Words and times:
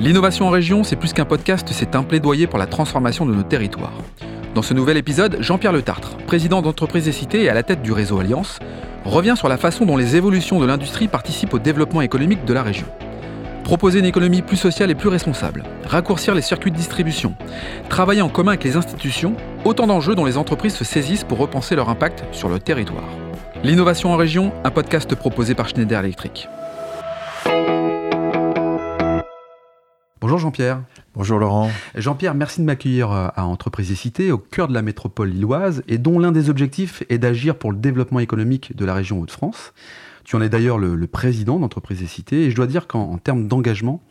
L'innovation 0.00 0.46
en 0.46 0.50
région, 0.50 0.82
c'est 0.82 0.96
plus 0.96 1.12
qu'un 1.12 1.26
podcast, 1.26 1.68
c'est 1.72 1.94
un 1.94 2.02
plaidoyer 2.02 2.46
pour 2.46 2.58
la 2.58 2.66
transformation 2.66 3.26
de 3.26 3.34
nos 3.34 3.42
territoires. 3.42 3.92
Dans 4.54 4.62
ce 4.62 4.72
nouvel 4.72 4.96
épisode, 4.96 5.36
Jean-Pierre 5.40 5.74
Le 5.74 5.82
Tartre, 5.82 6.16
président 6.26 6.62
d'entreprise 6.62 7.06
et 7.06 7.12
cité 7.12 7.42
et 7.42 7.50
à 7.50 7.54
la 7.54 7.62
tête 7.62 7.82
du 7.82 7.92
réseau 7.92 8.18
Alliance, 8.18 8.60
revient 9.04 9.34
sur 9.36 9.50
la 9.50 9.58
façon 9.58 9.84
dont 9.84 9.98
les 9.98 10.16
évolutions 10.16 10.58
de 10.58 10.64
l'industrie 10.64 11.06
participent 11.06 11.52
au 11.52 11.58
développement 11.58 12.00
économique 12.00 12.46
de 12.46 12.54
la 12.54 12.62
région. 12.62 12.86
Proposer 13.62 13.98
une 13.98 14.06
économie 14.06 14.40
plus 14.40 14.56
sociale 14.56 14.90
et 14.90 14.94
plus 14.94 15.10
responsable, 15.10 15.64
raccourcir 15.84 16.34
les 16.34 16.40
circuits 16.40 16.70
de 16.70 16.76
distribution, 16.76 17.34
travailler 17.90 18.22
en 18.22 18.30
commun 18.30 18.52
avec 18.52 18.64
les 18.64 18.78
institutions, 18.78 19.34
autant 19.66 19.86
d'enjeux 19.86 20.14
dont 20.14 20.24
les 20.24 20.38
entreprises 20.38 20.76
se 20.76 20.84
saisissent 20.84 21.24
pour 21.24 21.36
repenser 21.36 21.76
leur 21.76 21.90
impact 21.90 22.24
sur 22.32 22.48
le 22.48 22.58
territoire. 22.58 23.10
L'innovation 23.62 24.14
en 24.14 24.16
région, 24.16 24.50
un 24.64 24.70
podcast 24.70 25.14
proposé 25.14 25.54
par 25.54 25.68
Schneider 25.68 26.00
Electric. 26.00 26.48
Bonjour 30.20 30.38
Jean-Pierre. 30.38 30.82
Bonjour 31.14 31.38
Laurent. 31.38 31.70
Jean-Pierre, 31.94 32.34
merci 32.34 32.60
de 32.60 32.66
m'accueillir 32.66 33.10
euh, 33.10 33.28
à 33.34 33.46
Entreprise 33.46 33.90
et 33.90 33.94
Cité, 33.94 34.30
au 34.32 34.36
cœur 34.36 34.68
de 34.68 34.74
la 34.74 34.82
métropole 34.82 35.30
lilloise, 35.30 35.82
et 35.88 35.96
dont 35.96 36.18
l'un 36.18 36.30
des 36.30 36.50
objectifs 36.50 37.02
est 37.08 37.16
d'agir 37.16 37.56
pour 37.56 37.72
le 37.72 37.78
développement 37.78 38.20
économique 38.20 38.76
de 38.76 38.84
la 38.84 38.92
région 38.92 39.18
Hauts-de-France. 39.18 39.72
Tu 40.24 40.36
en 40.36 40.42
es 40.42 40.50
d'ailleurs 40.50 40.76
le, 40.76 41.06
président 41.06 41.58
d'Entreprise 41.58 42.02
et 42.02 42.06
Cité, 42.06 42.44
et 42.44 42.50
je 42.50 42.56
dois 42.56 42.66
dire 42.66 42.86
qu'en 42.86 43.16
termes 43.16 43.48
d'engagement, 43.48 44.02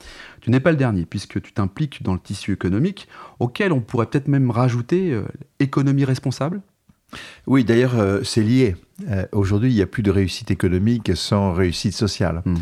tu 0.41 0.49
n'es 0.49 0.59
pas 0.59 0.72
le 0.72 0.77
dernier, 0.77 1.05
puisque 1.05 1.40
tu 1.44 1.54
t'impliques 1.54 2.02
dans 2.02 2.13
le 2.13 2.20
tissu 2.20 2.54
économique, 2.54 3.07
auquel 3.38 3.71
on 3.71 3.80
pourrait 3.80 4.07
peut-être 4.07 4.27
même 4.27 4.49
rajouter 4.49 5.13
euh, 5.13 5.26
économie 5.60 6.05
responsable, 6.05 6.62
oui, 7.48 7.63
d'ailleurs, 7.63 7.98
euh, 7.98 8.22
c'est 8.23 8.44
lié. 8.44 8.76
Euh, 9.09 9.26
aujourd'hui, 9.31 9.72
il 9.72 9.76
n'y 9.76 9.81
a 9.81 9.88
plus 9.88 10.04
de 10.04 10.12
réussite 10.12 10.52
économique 10.52 11.12
sans 11.16 11.54
réussite 11.54 11.94
sociale. 11.94 12.41
Hmm. 12.45 12.55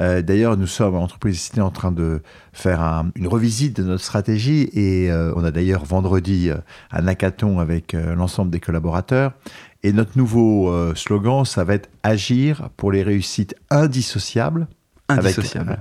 Euh, 0.00 0.22
d'ailleurs, 0.22 0.56
nous 0.56 0.66
sommes 0.66 0.94
en 0.94 1.02
entreprise 1.02 1.40
cité 1.40 1.60
en 1.60 1.70
train 1.70 1.90
de 1.90 2.22
faire 2.52 2.80
une 3.16 3.26
revisite 3.26 3.76
de 3.76 3.82
notre 3.82 4.04
stratégie 4.04 4.68
et 4.72 5.10
on 5.12 5.42
a 5.44 5.50
d'ailleurs 5.50 5.84
vendredi 5.84 6.50
un 6.92 7.06
hackathon 7.06 7.58
avec 7.58 7.94
l'ensemble 7.94 8.50
des 8.50 8.60
collaborateurs. 8.60 9.32
Et 9.82 9.92
notre 9.92 10.18
nouveau 10.18 10.72
slogan, 10.94 11.44
ça 11.44 11.64
va 11.64 11.74
être 11.74 11.88
agir 12.02 12.68
pour 12.76 12.92
les 12.92 13.02
réussites 13.02 13.54
indissociables 13.70 13.88
Indissociable. 14.68 14.77
Avec 15.08 15.38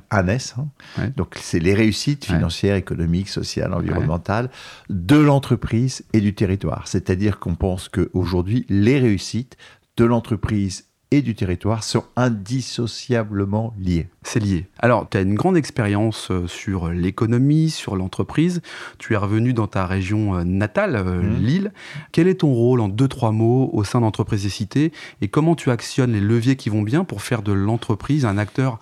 un 0.09 0.27
S. 0.27 0.55
Hein. 0.57 1.09
Donc, 1.17 1.35
c'est 1.39 1.59
les 1.59 1.73
réussites 1.73 2.25
financières, 2.25 2.75
économiques, 2.75 3.27
sociales, 3.27 3.73
environnementales 3.73 4.49
de 4.89 5.17
l'entreprise 5.17 6.05
et 6.13 6.21
du 6.21 6.33
territoire. 6.33 6.87
C'est-à-dire 6.87 7.39
qu'on 7.39 7.55
pense 7.55 7.89
qu'aujourd'hui, 7.89 8.65
les 8.69 8.99
réussites 8.99 9.57
de 9.97 10.05
l'entreprise 10.05 10.85
et 11.11 11.21
du 11.21 11.35
territoire 11.35 11.83
sont 11.83 12.03
indissociablement 12.15 13.73
liées. 13.79 14.09
C'est 14.23 14.39
lié. 14.39 14.67
Alors, 14.79 15.07
tu 15.09 15.17
as 15.17 15.21
une 15.21 15.35
grande 15.35 15.55
expérience 15.55 16.29
euh, 16.31 16.47
sur 16.47 16.89
l'économie, 16.89 17.69
sur 17.69 17.95
l'entreprise. 17.95 18.61
Tu 18.97 19.13
es 19.13 19.17
revenu 19.17 19.53
dans 19.53 19.67
ta 19.67 19.85
région 19.85 20.35
euh, 20.35 20.43
natale, 20.43 20.95
euh, 20.97 21.21
mmh. 21.21 21.37
Lille. 21.37 21.71
Quel 22.11 22.27
est 22.27 22.41
ton 22.41 22.53
rôle 22.53 22.81
en 22.81 22.89
deux, 22.89 23.07
trois 23.07 23.31
mots 23.31 23.69
au 23.71 23.83
sein 23.83 24.01
d'Entreprise 24.01 24.45
et 24.45 24.49
Cité 24.49 24.91
et 25.21 25.29
comment 25.29 25.55
tu 25.55 25.71
actionnes 25.71 26.11
les 26.11 26.19
leviers 26.19 26.57
qui 26.57 26.69
vont 26.69 26.81
bien 26.81 27.05
pour 27.05 27.21
faire 27.21 27.41
de 27.41 27.53
l'entreprise 27.53 28.25
un 28.25 28.37
acteur 28.37 28.79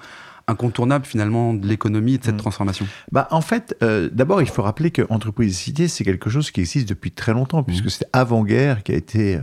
incontournable 0.48 1.06
finalement 1.06 1.54
de 1.54 1.68
l'économie 1.68 2.16
et 2.16 2.18
de 2.18 2.24
cette 2.24 2.36
mm. 2.36 2.40
transformation 2.40 2.88
bah, 3.12 3.28
En 3.32 3.42
fait, 3.42 3.76
euh, 3.82 4.10
d'abord, 4.12 4.42
il 4.42 4.48
faut 4.48 4.62
rappeler 4.62 4.92
que 4.92 5.02
Entreprise 5.10 5.58
Cité, 5.58 5.88
c'est 5.88 6.04
quelque 6.04 6.30
chose 6.30 6.52
qui 6.52 6.62
existe 6.62 6.88
depuis 6.90 7.12
très 7.12 7.34
longtemps, 7.34 7.64
puisque 7.64 7.86
mm. 7.86 7.90
c'est 7.90 8.06
avant-guerre 8.14 8.84
qui 8.84 8.92
a 8.92 8.96
été 8.96 9.40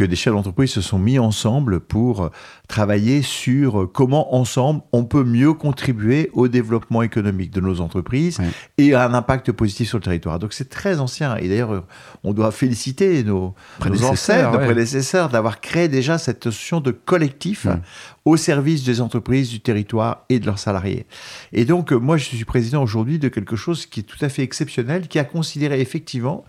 que 0.00 0.04
des 0.06 0.16
chefs 0.16 0.32
d'entreprise 0.32 0.70
se 0.70 0.80
sont 0.80 0.98
mis 0.98 1.18
ensemble 1.18 1.78
pour 1.78 2.30
travailler 2.68 3.20
sur 3.20 3.86
comment 3.92 4.34
ensemble 4.34 4.80
on 4.92 5.04
peut 5.04 5.24
mieux 5.24 5.52
contribuer 5.52 6.30
au 6.32 6.48
développement 6.48 7.02
économique 7.02 7.50
de 7.50 7.60
nos 7.60 7.82
entreprises 7.82 8.38
et 8.78 8.94
à 8.94 9.04
un 9.04 9.12
impact 9.12 9.52
positif 9.52 9.90
sur 9.90 9.98
le 9.98 10.02
territoire. 10.02 10.38
Donc 10.38 10.54
c'est 10.54 10.70
très 10.70 11.00
ancien 11.00 11.36
et 11.36 11.50
d'ailleurs 11.50 11.84
on 12.24 12.32
doit 12.32 12.50
féliciter 12.50 13.22
nos, 13.24 13.54
nos 13.84 14.04
ancêtres, 14.04 14.52
nos 14.52 14.58
prédécesseurs 14.58 15.28
d'avoir 15.28 15.60
créé 15.60 15.88
déjà 15.88 16.16
cette 16.16 16.46
notion 16.46 16.80
de 16.80 16.92
collectif 16.92 17.66
au 18.24 18.38
service 18.38 18.84
des 18.84 19.02
entreprises, 19.02 19.50
du 19.50 19.60
territoire 19.60 20.24
et 20.30 20.38
de 20.38 20.46
leurs 20.46 20.58
salariés. 20.58 21.04
Et 21.52 21.66
donc 21.66 21.92
moi 21.92 22.16
je 22.16 22.24
suis 22.24 22.44
président 22.46 22.82
aujourd'hui 22.82 23.18
de 23.18 23.28
quelque 23.28 23.56
chose 23.56 23.84
qui 23.84 24.00
est 24.00 24.04
tout 24.04 24.24
à 24.24 24.30
fait 24.30 24.44
exceptionnel, 24.44 25.08
qui 25.08 25.18
a 25.18 25.24
considéré 25.24 25.82
effectivement 25.82 26.46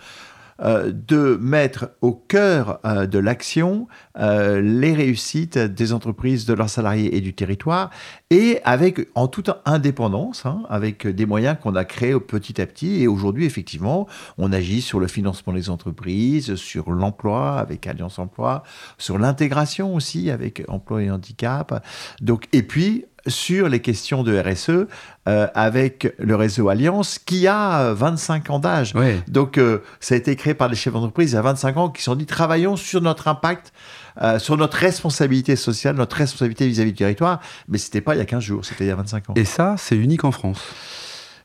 euh, 0.64 0.92
de 0.92 1.40
mettre 1.42 1.92
au 2.02 2.12
cœur 2.12 2.80
euh, 2.86 3.08
de 3.08 3.18
l'action 3.18 3.88
euh, 4.20 4.62
les 4.62 4.94
réussites 4.94 5.58
des 5.58 5.92
entreprises, 5.92 6.46
de 6.46 6.54
leurs 6.54 6.70
salariés 6.70 7.16
et 7.16 7.22
du 7.22 7.34
territoire, 7.34 7.90
et 8.30 8.60
avec 8.64 9.08
en 9.16 9.28
toute 9.28 9.50
indépendance, 9.66 10.46
hein, 10.46 10.62
avec 10.70 11.08
des 11.08 11.26
moyens 11.26 11.58
qu'on 11.60 11.76
a 11.76 11.84
créés 11.84 12.20
petit 12.20 12.62
à 12.62 12.68
petit. 12.68 13.02
Et 13.02 13.08
aujourd'hui, 13.08 13.46
effectivement, 13.46 14.08
on 14.38 14.54
agit 14.54 14.82
sur 14.82 15.00
le 15.00 15.08
financement 15.08 15.54
des 15.54 15.70
entreprises, 15.72 16.54
sur 16.56 16.92
l'emploi 16.92 17.58
avec 17.58 17.88
Alliance 17.88 18.20
Emploi, 18.20 18.64
sur 19.00 19.18
l'intégration 19.18 19.96
aussi 19.96 20.30
avec 20.30 20.64
Emploi 20.68 21.04
et 21.04 21.10
Handicap. 21.10 21.84
Donc, 22.22 22.48
et 22.54 22.62
puis 22.62 23.06
sur 23.28 23.70
les 23.70 23.80
questions 23.80 24.24
de 24.24 24.38
RSE 24.38 24.88
euh, 25.28 25.48
avec 25.54 26.14
le 26.18 26.36
réseau 26.36 26.70
Alliance 26.70 27.20
qui 27.20 27.48
a 27.48 27.94
25 27.94 28.50
ans 28.50 28.60
d'âge. 28.60 28.94
Donc 29.28 29.58
euh, 29.58 29.80
ça 30.00 30.16
a 30.16 30.18
été 30.18 30.36
créé 30.36 30.54
par 30.54 30.68
les 30.68 30.76
chefs 30.76 30.94
d'entreprise 30.94 31.32
il 31.32 31.36
y 31.36 31.38
a 31.38 31.42
25 31.42 31.78
ans 31.78 31.90
qui 31.90 32.02
se 32.02 32.06
sont 32.06 32.16
dit 32.16 32.26
travaillons 32.26 32.76
sur 32.76 33.02
notre 33.02 33.28
impact, 33.28 33.74
euh, 34.22 34.40
sur 34.40 34.58
notre 34.58 34.78
responsabilité 34.78 35.56
sociale, 35.56 35.96
notre 35.96 36.16
responsabilité 36.18 36.68
vis-à-vis 36.68 36.90
-vis 36.90 36.94
du 36.94 36.98
territoire. 36.98 37.40
Mais 37.68 37.78
c'était 37.78 38.02
pas 38.02 38.16
il 38.16 38.18
y 38.18 38.22
a 38.22 38.26
15 38.26 38.44
jours, 38.44 38.66
c'était 38.66 38.86
il 38.86 38.88
y 38.88 38.92
a 38.92 38.96
25 38.96 39.30
ans. 39.30 39.34
Et 39.36 39.46
ça, 39.46 39.76
c'est 39.78 39.96
unique 39.96 40.24
en 40.24 40.32
France. 40.32 40.62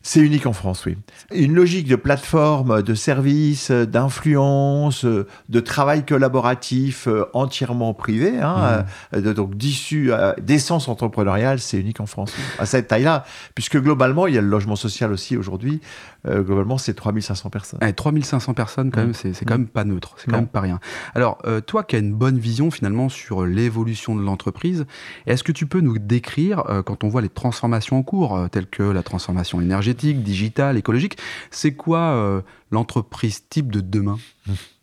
C'est 0.06 0.20
unique 0.20 0.46
en 0.46 0.52
France, 0.52 0.86
oui. 0.86 0.96
Une 1.34 1.52
logique 1.52 1.88
de 1.88 1.96
plateforme, 1.96 2.80
de 2.80 2.94
service, 2.94 3.72
d'influence, 3.72 5.04
de 5.04 5.60
travail 5.60 6.06
collaboratif 6.06 7.08
euh, 7.08 7.24
entièrement 7.34 7.92
privé, 7.92 8.38
hein, 8.38 8.84
mmh. 9.12 9.16
euh, 9.16 9.34
donc 9.34 9.56
d'issue 9.56 10.12
euh, 10.12 10.32
d'essence 10.40 10.86
entrepreneuriale, 10.86 11.58
c'est 11.58 11.80
unique 11.80 11.98
en 11.98 12.06
France, 12.06 12.32
à 12.60 12.66
cette 12.66 12.86
taille-là, 12.86 13.24
puisque 13.56 13.82
globalement, 13.82 14.28
il 14.28 14.36
y 14.36 14.38
a 14.38 14.42
le 14.42 14.46
logement 14.46 14.76
social 14.76 15.10
aussi 15.10 15.36
aujourd'hui. 15.36 15.80
globalement, 16.24 16.78
c'est 16.78 16.94
3500 16.94 17.50
personnes. 17.50 17.80
3500 17.80 18.54
personnes, 18.54 18.92
quand 18.92 19.00
même, 19.00 19.12
c'est 19.12 19.32
quand 19.44 19.58
même 19.58 19.66
pas 19.66 19.84
neutre, 19.84 20.14
c'est 20.18 20.30
quand 20.30 20.36
même 20.36 20.46
pas 20.46 20.60
rien. 20.60 20.78
Alors, 21.16 21.42
toi 21.66 21.82
qui 21.82 21.96
as 21.96 21.98
une 21.98 22.14
bonne 22.14 22.38
vision 22.38 22.70
finalement 22.70 23.08
sur 23.08 23.44
l'évolution 23.44 24.14
de 24.14 24.22
l'entreprise, 24.22 24.86
est-ce 25.26 25.42
que 25.42 25.52
tu 25.52 25.66
peux 25.66 25.80
nous 25.80 25.98
décrire, 25.98 26.62
quand 26.84 27.02
on 27.02 27.08
voit 27.08 27.22
les 27.22 27.28
transformations 27.28 27.98
en 27.98 28.02
cours, 28.02 28.48
telles 28.50 28.66
que 28.66 28.84
la 28.84 29.02
transformation 29.02 29.60
énergétique, 29.60 29.95
digital, 30.02 30.76
écologique. 30.76 31.18
C'est 31.50 31.74
quoi 31.74 32.14
euh, 32.14 32.42
l'entreprise 32.70 33.44
type 33.48 33.72
de 33.72 33.80
demain? 33.80 34.18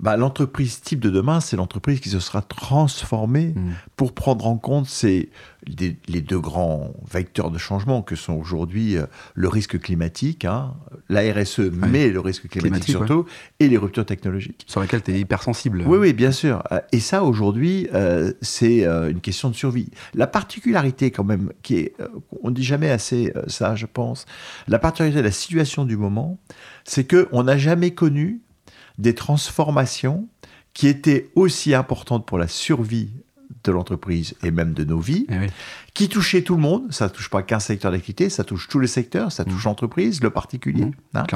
bah, 0.00 0.16
L'entreprise 0.16 0.80
type 0.80 1.00
de 1.00 1.10
demain, 1.10 1.40
c'est 1.40 1.56
l'entreprise 1.56 2.00
qui 2.00 2.08
se 2.08 2.20
sera 2.20 2.42
transformée 2.42 3.54
hmm. 3.54 3.72
pour 3.96 4.12
prendre 4.12 4.46
en 4.46 4.56
compte 4.56 4.86
ces, 4.86 5.30
les, 5.66 6.20
deux 6.20 6.40
grands 6.40 6.92
vecteurs 7.10 7.50
de 7.50 7.58
changement 7.58 8.02
que 8.02 8.16
sont 8.16 8.34
aujourd'hui 8.34 8.96
euh, 8.96 9.06
le 9.34 9.48
risque 9.48 9.78
climatique, 9.78 10.44
hein, 10.44 10.74
la 11.08 11.20
RSE, 11.32 11.70
mais 11.72 12.08
le 12.08 12.20
risque 12.20 12.48
climatique, 12.48 12.90
surtout, 12.90 13.26
et 13.60 13.68
les 13.68 13.76
ruptures 13.76 14.06
technologiques. 14.06 14.64
Sur 14.66 14.80
lesquelles 14.80 15.02
tu 15.02 15.12
es 15.12 15.20
hypersensible. 15.20 15.84
Oui, 15.86 15.98
oui, 15.98 16.12
bien 16.12 16.32
sûr. 16.32 16.62
Euh, 16.72 16.80
et 16.92 17.00
ça, 17.00 17.22
aujourd'hui, 17.24 17.88
euh, 17.94 18.32
c'est 18.40 18.84
une 18.84 19.20
question 19.20 19.50
de 19.50 19.54
survie. 19.54 19.90
La 20.14 20.26
particularité, 20.26 21.10
quand 21.10 21.24
même, 21.24 21.52
qui 21.62 21.76
est, 21.76 21.94
on 22.42 22.50
ne 22.50 22.54
dit 22.54 22.64
jamais 22.64 22.90
assez 22.90 23.32
ça, 23.46 23.74
je 23.74 23.86
pense, 23.86 24.26
la 24.68 24.78
particularité 24.78 25.18
de 25.18 25.24
la 25.24 25.32
situation 25.32 25.84
du 25.84 25.96
moment, 25.96 26.38
c'est 26.84 27.08
qu'on 27.08 27.44
n'a 27.44 27.56
jamais 27.56 27.92
connu 27.92 28.40
des 28.98 29.14
transformations 29.14 30.28
qui 30.74 30.88
étaient 30.88 31.30
aussi 31.34 31.74
importantes 31.74 32.26
pour 32.26 32.38
la 32.38 32.48
survie 32.48 33.10
de 33.64 33.70
l'entreprise 33.70 34.34
et 34.42 34.50
même 34.50 34.72
de 34.72 34.84
nos 34.84 34.98
vies, 34.98 35.26
eh 35.30 35.46
qui 35.94 36.08
touchaient 36.08 36.42
tout 36.42 36.56
le 36.56 36.62
monde. 36.62 36.92
Ça 36.92 37.06
ne 37.06 37.10
touche 37.10 37.30
pas 37.30 37.42
qu'un 37.42 37.60
secteur 37.60 37.92
d'activité, 37.92 38.30
ça 38.30 38.44
touche 38.44 38.68
tous 38.68 38.80
les 38.80 38.86
secteurs, 38.86 39.30
ça 39.30 39.44
touche 39.44 39.64
mmh. 39.64 39.68
l'entreprise, 39.68 40.22
le 40.22 40.30
particulier. 40.30 40.86
Mmh. 40.86 40.92
Hein. 41.14 41.26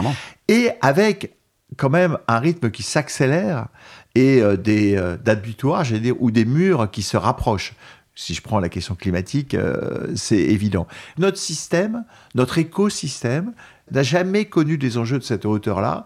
Et 0.48 0.70
avec 0.80 1.36
quand 1.76 1.90
même 1.90 2.18
un 2.28 2.38
rythme 2.38 2.70
qui 2.70 2.82
s'accélère 2.82 3.68
et 4.14 4.40
euh, 4.40 4.56
des 4.56 4.96
euh, 4.96 5.16
dates 5.16 5.42
butoirs, 5.42 5.84
j'allais 5.84 6.00
dire, 6.00 6.14
ou 6.20 6.30
des 6.30 6.44
murs 6.44 6.90
qui 6.90 7.02
se 7.02 7.16
rapprochent. 7.16 7.74
Si 8.14 8.32
je 8.32 8.40
prends 8.40 8.60
la 8.60 8.70
question 8.70 8.94
climatique, 8.94 9.54
euh, 9.54 10.12
c'est 10.14 10.38
évident. 10.38 10.86
Notre 11.18 11.36
système, 11.36 12.04
notre 12.34 12.56
écosystème, 12.56 13.52
n'a 13.90 14.02
jamais 14.02 14.46
connu 14.46 14.78
des 14.78 14.98
enjeux 14.98 15.18
de 15.18 15.24
cette 15.24 15.44
hauteur-là, 15.44 16.04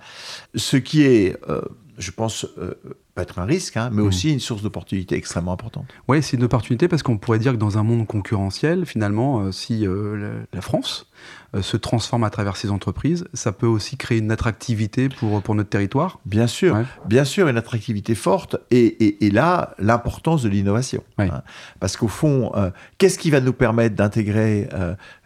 ce 0.54 0.76
qui 0.76 1.02
est, 1.02 1.36
euh, 1.48 1.62
je 1.98 2.10
pense, 2.10 2.46
euh, 2.58 2.74
peut 3.20 3.30
être 3.30 3.38
un 3.38 3.44
risque, 3.44 3.76
hein, 3.76 3.90
mais 3.92 4.02
aussi 4.02 4.32
une 4.32 4.40
source 4.40 4.62
d'opportunité 4.62 5.16
extrêmement 5.16 5.52
importante. 5.52 5.86
Oui, 6.08 6.22
c'est 6.22 6.36
une 6.36 6.44
opportunité 6.44 6.88
parce 6.88 7.02
qu'on 7.02 7.18
pourrait 7.18 7.38
dire 7.38 7.52
que 7.52 7.58
dans 7.58 7.78
un 7.78 7.82
monde 7.82 8.06
concurrentiel, 8.06 8.86
finalement, 8.86 9.40
euh, 9.40 9.52
si 9.52 9.86
euh, 9.86 10.44
la, 10.52 10.60
France 10.60 11.06
euh, 11.54 11.62
se 11.62 11.76
transforme 11.76 12.24
à 12.24 12.30
travers 12.30 12.56
ses 12.56 12.70
entreprises, 12.70 13.26
ça 13.34 13.52
peut 13.52 13.66
aussi 13.66 13.96
créer 13.96 14.18
une 14.18 14.30
attractivité 14.30 15.08
pour, 15.08 15.42
pour 15.42 15.54
notre 15.54 15.68
territoire. 15.68 16.18
Bien 16.24 16.46
sûr, 16.46 16.78
bien 17.06 17.24
sûr, 17.24 17.48
une 17.48 17.56
attractivité 17.56 18.14
forte. 18.14 18.56
Et, 18.70 19.24
et, 19.26 19.30
là, 19.30 19.74
l'importance 19.78 20.42
de 20.42 20.48
l'innovation. 20.48 21.02
Hein. 21.18 21.42
parce 21.80 21.96
qu'au 21.96 22.08
fond, 22.08 22.52
qu'est-ce 22.98 23.18
qui 23.18 23.30
va 23.30 23.40
nous 23.40 23.52
permettre 23.52 23.94
d'intégrer 23.94 24.68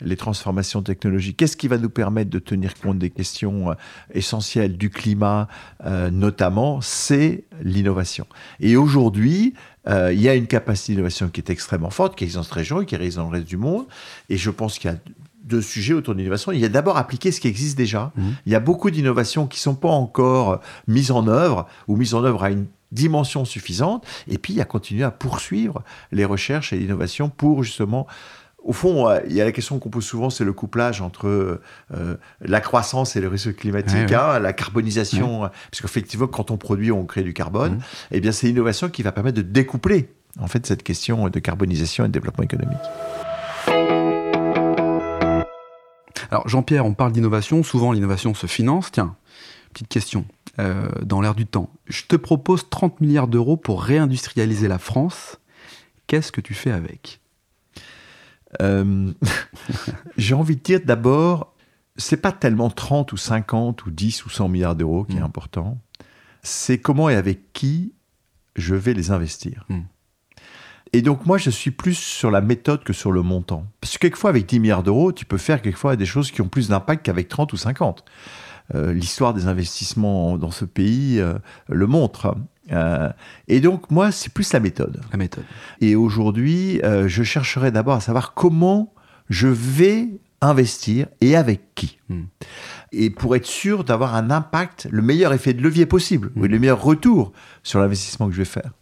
les 0.00 0.16
transformations 0.16 0.82
technologiques? 0.82 1.36
Qu'est-ce 1.36 1.56
qui 1.56 1.68
va 1.68 1.78
nous 1.78 1.90
permettre 1.90 2.30
de 2.30 2.38
tenir 2.38 2.74
compte 2.74 2.98
des 2.98 3.10
questions 3.10 3.74
essentielles 4.12 4.76
du 4.76 4.90
climat, 4.90 5.48
notamment 5.84 6.80
C'est 6.80 7.44
l'innovation. 7.62 7.83
Et 8.60 8.76
aujourd'hui, 8.76 9.54
euh, 9.88 10.12
il 10.12 10.20
y 10.20 10.28
a 10.28 10.34
une 10.34 10.46
capacité 10.46 10.92
d'innovation 10.92 11.28
qui 11.28 11.40
est 11.40 11.50
extrêmement 11.50 11.90
forte, 11.90 12.16
qui 12.16 12.24
existe 12.24 12.38
dans 12.38 12.42
cette 12.42 12.52
région 12.52 12.80
et 12.80 12.86
qui 12.86 12.94
existe 12.94 13.16
dans 13.16 13.24
le 13.24 13.30
reste 13.30 13.46
du 13.46 13.56
monde. 13.56 13.86
Et 14.28 14.36
je 14.36 14.50
pense 14.50 14.78
qu'il 14.78 14.90
y 14.90 14.94
a 14.94 14.98
deux 15.44 15.60
sujets 15.60 15.94
autour 15.94 16.14
de 16.14 16.20
l'innovation. 16.20 16.52
Il 16.52 16.60
y 16.60 16.64
a 16.64 16.68
d'abord 16.70 16.96
appliquer 16.96 17.30
ce 17.30 17.40
qui 17.40 17.48
existe 17.48 17.76
déjà. 17.76 18.12
Mmh. 18.16 18.22
Il 18.46 18.52
y 18.52 18.54
a 18.54 18.60
beaucoup 18.60 18.90
d'innovations 18.90 19.46
qui 19.46 19.58
ne 19.58 19.62
sont 19.62 19.74
pas 19.74 19.90
encore 19.90 20.60
mises 20.88 21.10
en 21.10 21.28
œuvre 21.28 21.68
ou 21.86 21.96
mises 21.96 22.14
en 22.14 22.24
œuvre 22.24 22.44
à 22.44 22.50
une 22.50 22.66
dimension 22.92 23.44
suffisante. 23.44 24.06
Et 24.28 24.38
puis, 24.38 24.54
il 24.54 24.56
y 24.56 24.62
a 24.62 24.64
continuer 24.64 25.04
à 25.04 25.10
poursuivre 25.10 25.82
les 26.12 26.24
recherches 26.24 26.72
et 26.72 26.76
l'innovation 26.76 27.28
pour 27.28 27.62
justement 27.62 28.06
au 28.64 28.72
fond, 28.72 29.08
euh, 29.08 29.20
il 29.28 29.34
y 29.34 29.40
a 29.40 29.44
la 29.44 29.52
question 29.52 29.78
qu'on 29.78 29.90
pose 29.90 30.04
souvent, 30.04 30.30
c'est 30.30 30.44
le 30.44 30.52
couplage 30.52 31.00
entre 31.00 31.28
euh, 31.28 32.16
la 32.40 32.60
croissance 32.60 33.14
et 33.14 33.20
le 33.20 33.28
risque 33.28 33.54
climatique, 33.56 34.12
hein, 34.12 34.38
la 34.38 34.52
carbonisation, 34.52 35.40
parce 35.70 35.82
qu'effectivement, 35.82 36.26
quand 36.26 36.50
on 36.50 36.56
produit, 36.56 36.90
on 36.90 37.04
crée 37.04 37.22
du 37.22 37.34
carbone. 37.34 37.80
Eh 38.10 38.20
bien, 38.20 38.32
c'est 38.32 38.46
l'innovation 38.46 38.88
qui 38.88 39.02
va 39.02 39.12
permettre 39.12 39.36
de 39.36 39.42
découpler 39.42 40.08
en 40.40 40.46
fait 40.46 40.66
cette 40.66 40.82
question 40.82 41.28
de 41.28 41.38
carbonisation 41.38 42.04
et 42.04 42.08
de 42.08 42.12
développement 42.12 42.44
économique. 42.44 42.78
Alors 46.30 46.48
Jean-Pierre, 46.48 46.84
on 46.84 46.94
parle 46.94 47.12
d'innovation, 47.12 47.62
souvent 47.62 47.92
l'innovation 47.92 48.34
se 48.34 48.46
finance. 48.46 48.90
Tiens, 48.90 49.14
petite 49.72 49.88
question, 49.88 50.24
euh, 50.58 50.88
dans 51.02 51.20
l'air 51.20 51.34
du 51.34 51.46
temps. 51.46 51.70
Je 51.86 52.04
te 52.08 52.16
propose 52.16 52.68
30 52.70 53.00
milliards 53.00 53.28
d'euros 53.28 53.56
pour 53.56 53.82
réindustrialiser 53.82 54.68
la 54.68 54.78
France. 54.78 55.38
Qu'est-ce 56.06 56.32
que 56.32 56.40
tu 56.40 56.54
fais 56.54 56.72
avec? 56.72 57.20
Euh, 58.62 59.12
j'ai 60.16 60.34
envie 60.34 60.56
de 60.56 60.62
dire 60.62 60.80
d'abord, 60.84 61.54
c'est 61.96 62.16
pas 62.16 62.32
tellement 62.32 62.70
30 62.70 63.12
ou 63.12 63.16
50 63.16 63.86
ou 63.86 63.90
10 63.90 64.26
ou 64.26 64.30
100 64.30 64.48
milliards 64.48 64.76
d'euros 64.76 65.04
qui 65.04 65.16
est 65.16 65.20
mm. 65.20 65.24
important, 65.24 65.78
c'est 66.42 66.78
comment 66.78 67.08
et 67.08 67.14
avec 67.14 67.52
qui 67.52 67.94
je 68.56 68.74
vais 68.74 68.94
les 68.94 69.10
investir. 69.10 69.64
Mm. 69.68 69.80
Et 70.92 71.02
donc 71.02 71.26
moi, 71.26 71.38
je 71.38 71.50
suis 71.50 71.72
plus 71.72 71.98
sur 71.98 72.30
la 72.30 72.40
méthode 72.40 72.84
que 72.84 72.92
sur 72.92 73.10
le 73.10 73.22
montant. 73.22 73.66
Parce 73.80 73.94
que 73.94 73.98
quelquefois, 73.98 74.30
avec 74.30 74.46
10 74.46 74.60
milliards 74.60 74.82
d'euros, 74.84 75.12
tu 75.12 75.24
peux 75.24 75.38
faire 75.38 75.60
quelquefois 75.60 75.96
des 75.96 76.06
choses 76.06 76.30
qui 76.30 76.40
ont 76.40 76.48
plus 76.48 76.68
d'impact 76.68 77.04
qu'avec 77.04 77.28
30 77.28 77.52
ou 77.52 77.56
50. 77.56 78.04
Euh, 78.74 78.92
l'histoire 78.92 79.34
des 79.34 79.46
investissements 79.46 80.38
dans 80.38 80.52
ce 80.52 80.64
pays 80.64 81.18
euh, 81.18 81.34
le 81.68 81.86
montre. 81.86 82.36
Euh, 82.72 83.10
et 83.48 83.60
donc, 83.60 83.90
moi, 83.90 84.10
c'est 84.10 84.32
plus 84.32 84.52
la 84.52 84.60
méthode. 84.60 85.00
La 85.12 85.18
méthode. 85.18 85.44
Et 85.80 85.96
aujourd'hui, 85.96 86.80
euh, 86.82 87.08
je 87.08 87.22
chercherai 87.22 87.70
d'abord 87.70 87.94
à 87.94 88.00
savoir 88.00 88.34
comment 88.34 88.92
je 89.28 89.48
vais 89.48 90.08
investir 90.40 91.06
et 91.20 91.36
avec 91.36 91.74
qui. 91.74 91.98
Hmm. 92.08 92.24
Et 92.92 93.10
pour 93.10 93.34
être 93.34 93.46
sûr 93.46 93.84
d'avoir 93.84 94.14
un 94.14 94.30
impact, 94.30 94.88
le 94.90 95.02
meilleur 95.02 95.32
effet 95.32 95.52
de 95.54 95.62
levier 95.62 95.86
possible, 95.86 96.30
ou 96.36 96.44
le 96.44 96.58
meilleur 96.58 96.82
retour 96.82 97.32
sur 97.62 97.80
l'investissement 97.80 98.26
que 98.26 98.32
je 98.32 98.38
vais 98.38 98.44
faire. 98.44 98.72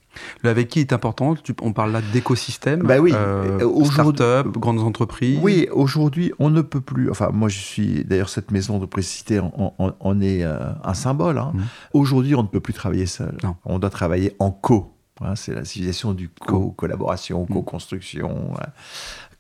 Le 0.43 0.51
avec 0.51 0.69
qui 0.69 0.81
est 0.81 0.93
important. 0.93 1.35
On 1.63 1.73
parle 1.73 1.93
là 1.93 2.01
d'écosystème. 2.13 2.83
Bah 2.83 2.99
oui. 2.99 3.13
Euh, 3.15 3.85
start 3.85 4.23
grandes 4.59 4.81
entreprises. 4.81 5.39
Oui, 5.43 5.69
aujourd'hui, 5.73 6.33
on 6.39 6.51
ne 6.51 6.63
peut 6.63 6.81
plus. 6.81 7.11
Enfin, 7.11 7.31
moi, 7.33 7.49
je 7.49 7.59
suis 7.59 8.05
d'ailleurs 8.05 8.29
cette 8.29 8.51
maison 8.51 8.79
de 8.79 8.87
précité 8.87 9.41
on, 9.41 10.21
est 10.21 10.45
euh, 10.45 10.59
un 10.85 10.95
symbole. 10.95 11.39
Hein. 11.39 11.53
Mmh. 11.55 11.61
Aujourd'hui, 11.95 12.35
on 12.35 12.43
ne 12.43 12.49
peut 12.49 12.61
plus 12.61 12.75
travailler 12.75 13.07
seul. 13.07 13.37
On 13.65 13.79
doit 13.79 13.91
travailler 13.91 14.35
en 14.39 14.51
co. 14.51 14.95
Hein. 15.25 15.35
c'est 15.37 15.55
la 15.55 15.65
civilisation 15.65 16.13
du 16.13 16.29
co-collaboration, 16.29 17.45
mmh. 17.45 17.53
co-construction 17.53 18.55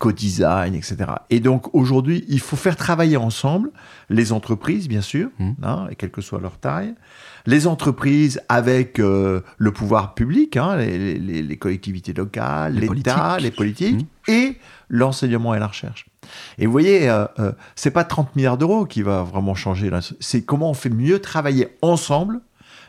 co-design, 0.02 0.74
etc. 0.74 0.96
Et 1.30 1.38
donc 1.38 1.72
aujourd'hui, 1.76 2.24
il 2.26 2.40
faut 2.40 2.56
faire 2.56 2.74
travailler 2.74 3.16
ensemble 3.16 3.70
les 4.10 4.32
entreprises, 4.32 4.88
bien 4.88 5.00
sûr, 5.00 5.28
mmh. 5.38 5.50
hein, 5.62 5.86
et 5.92 5.94
quelle 5.94 6.10
que 6.10 6.20
soit 6.20 6.40
leur 6.40 6.58
taille, 6.58 6.92
les 7.46 7.68
entreprises 7.68 8.40
avec 8.48 8.98
euh, 8.98 9.42
le 9.58 9.70
pouvoir 9.70 10.14
public, 10.14 10.56
hein, 10.56 10.74
les, 10.74 11.56
collectivités 11.56 12.12
locales, 12.12 12.74
l'État, 12.74 13.38
les 13.38 13.52
politiques, 13.52 14.04
mmh. 14.26 14.32
et 14.32 14.58
l'enseignement 14.88 15.54
et 15.54 15.60
la 15.60 15.68
recherche. 15.68 16.06
Et 16.58 16.66
vous 16.66 16.72
voyez, 16.72 17.08
euh, 17.08 17.26
euh, 17.38 17.52
c'est 17.76 17.92
pas 17.92 18.02
30 18.02 18.34
milliards 18.34 18.58
d'euros 18.58 18.86
qui 18.86 19.02
va 19.02 19.22
vraiment 19.22 19.54
changer. 19.54 19.88
C'est 20.18 20.44
comment 20.44 20.70
on 20.70 20.74
fait 20.74 20.90
mieux 20.90 21.20
travailler 21.20 21.68
ensemble 21.80 22.40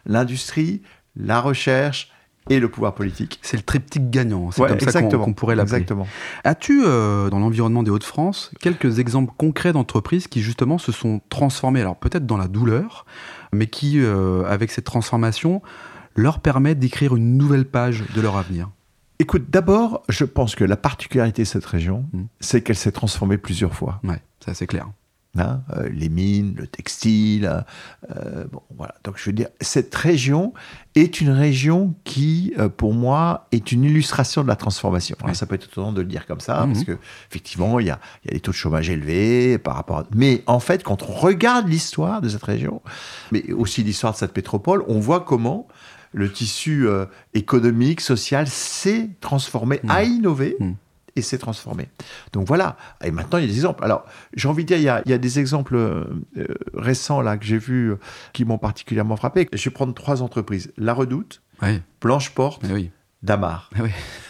l'industrie, 0.08 0.82
la 1.16 1.42
recherche, 1.42 2.10
et 2.50 2.60
le 2.60 2.70
pouvoir 2.70 2.94
politique. 2.94 3.40
C'est 3.42 3.58
le 3.58 3.64
triptyque 3.64 4.10
gagnant, 4.10 4.52
c'est 4.52 4.66
comme 4.66 4.80
ça 4.80 5.02
qu'on 5.02 5.34
pourrait 5.34 5.56
l'appeler. 5.56 5.76
Exactement. 5.76 6.08
As-tu, 6.44 6.84
euh, 6.86 7.30
dans 7.30 7.40
l'environnement 7.40 7.84
des 7.84 7.92
Hauts-de-France, 7.92 8.52
quelques 8.60 9.00
exemples 9.00 9.34
concrets 9.38 9.74
d'entreprises 9.74 10.28
qui 10.28 10.42
justement 10.42 10.78
se 10.78 10.92
sont 10.92 11.22
transformées, 11.30 11.82
alors 11.82 11.98
peut-être 11.98 12.26
dans 12.26 12.38
la 12.38 12.48
douleur, 12.48 13.06
mais 13.54 13.68
qui, 13.68 14.00
euh, 14.00 14.44
avec 14.46 14.72
cette 14.72 14.86
transformation, 14.86 15.62
leur 16.16 16.40
permettent 16.40 16.80
d'écrire 16.80 17.16
une 17.16 17.38
nouvelle 17.38 17.66
page 17.66 18.04
de 18.16 18.22
leur 18.22 18.38
avenir? 18.38 18.70
Écoute, 19.20 19.50
d'abord, 19.50 20.04
je 20.10 20.26
pense 20.26 20.56
que 20.56 20.64
la 20.64 20.76
particularité 20.76 21.44
de 21.44 21.48
cette 21.48 21.66
région, 21.66 22.06
hmm. 22.14 22.24
c'est 22.40 22.62
qu'elle 22.62 22.76
s'est 22.76 22.92
transformée 22.92 23.38
plusieurs 23.38 23.74
fois. 23.74 24.02
Ouais, 24.04 24.22
ça 24.44 24.54
c'est 24.54 24.68
clair. 24.68 24.90
Hein, 25.36 25.62
euh, 25.76 25.90
les 25.92 26.10
mines, 26.10 26.54
le 26.56 26.68
textile. 26.68 27.64
Euh, 28.16 28.46
bon, 28.52 28.62
voilà. 28.78 28.94
Donc, 29.04 29.16
je 29.18 29.26
veux 29.26 29.34
dire, 29.34 29.48
cette 29.62 29.94
région 29.96 30.54
est 30.94 31.22
une 31.22 31.32
région 31.32 31.96
qui, 32.04 32.54
euh, 32.60 32.70
pour 32.70 32.94
moi, 32.94 33.48
est 33.52 33.72
une 33.72 33.84
illustration 33.84 34.44
de 34.44 34.48
la 34.48 34.56
transformation. 34.56 35.18
ça 35.34 35.48
peut 35.48 35.56
être 35.56 35.66
étonnant 35.66 35.92
de 35.92 36.02
le 36.02 36.08
dire 36.08 36.28
comme 36.28 36.40
ça, 36.40 36.68
parce 36.68 36.82
mhm. 36.82 36.86
que 36.86 36.98
effectivement, 37.32 37.80
il 37.80 37.88
y 37.88 37.90
a, 37.90 38.00
y 38.26 38.30
a, 38.30 38.34
des 38.34 38.42
taux 38.42 38.52
de 38.52 38.56
chômage 38.56 38.92
élevés 38.92 39.58
par 39.58 39.76
rapport. 39.76 39.98
À... 39.98 40.06
Mais 40.14 40.44
en 40.46 40.60
fait, 40.60 40.84
quand 40.84 41.02
on 41.02 41.12
regarde 41.12 41.68
l'histoire 41.68 42.22
de 42.22 42.30
cette 42.30 42.44
région, 42.44 42.84
mais 43.32 43.52
aussi 43.54 43.82
l'histoire 43.82 44.14
de 44.14 44.20
cette 44.20 44.36
métropole, 44.36 44.84
on 44.88 45.00
voit 45.00 45.22
comment 45.22 45.68
le 46.12 46.32
tissu 46.32 46.88
économique, 47.34 48.02
social 48.02 48.48
s'est 48.48 49.10
transformé, 49.20 49.80
mhm. 49.82 49.90
a 49.90 50.04
innové. 50.04 50.56
Mhm 50.60 50.76
et 51.16 51.22
s'est 51.22 51.38
transformé. 51.38 51.90
Donc 52.32 52.48
voilà. 52.48 52.78
Et 53.04 53.12
maintenant, 53.12 53.38
il 53.38 53.42
y 53.42 53.46
a 53.46 53.52
des 53.52 53.56
exemples. 53.56 53.84
Alors, 53.84 54.06
j'ai 54.36 54.48
envie 54.48 54.64
de 54.64 54.76
dire, 54.76 54.78
il 55.06 55.10
y 55.10 55.14
a, 55.14 55.18
des 55.18 55.40
exemples 55.40 55.76
euh, 55.76 56.06
récents 56.74 57.22
là 57.22 57.38
que 57.38 57.46
j'ai 57.46 57.58
vus 57.58 57.92
euh, 57.92 58.00
qui 58.34 58.46
m'ont 58.46 58.58
particulièrement 58.58 59.16
frappé. 59.16 59.48
Je 59.54 59.64
vais 59.70 59.74
prendre 59.74 59.94
trois 59.94 60.22
entreprises 60.22 60.72
La 60.78 60.94
Redoute, 60.94 61.42
Blanche 62.02 62.32
Porte, 62.32 62.64
oui. 62.70 62.92
Damar. 63.22 63.70
Oui. 63.80 63.90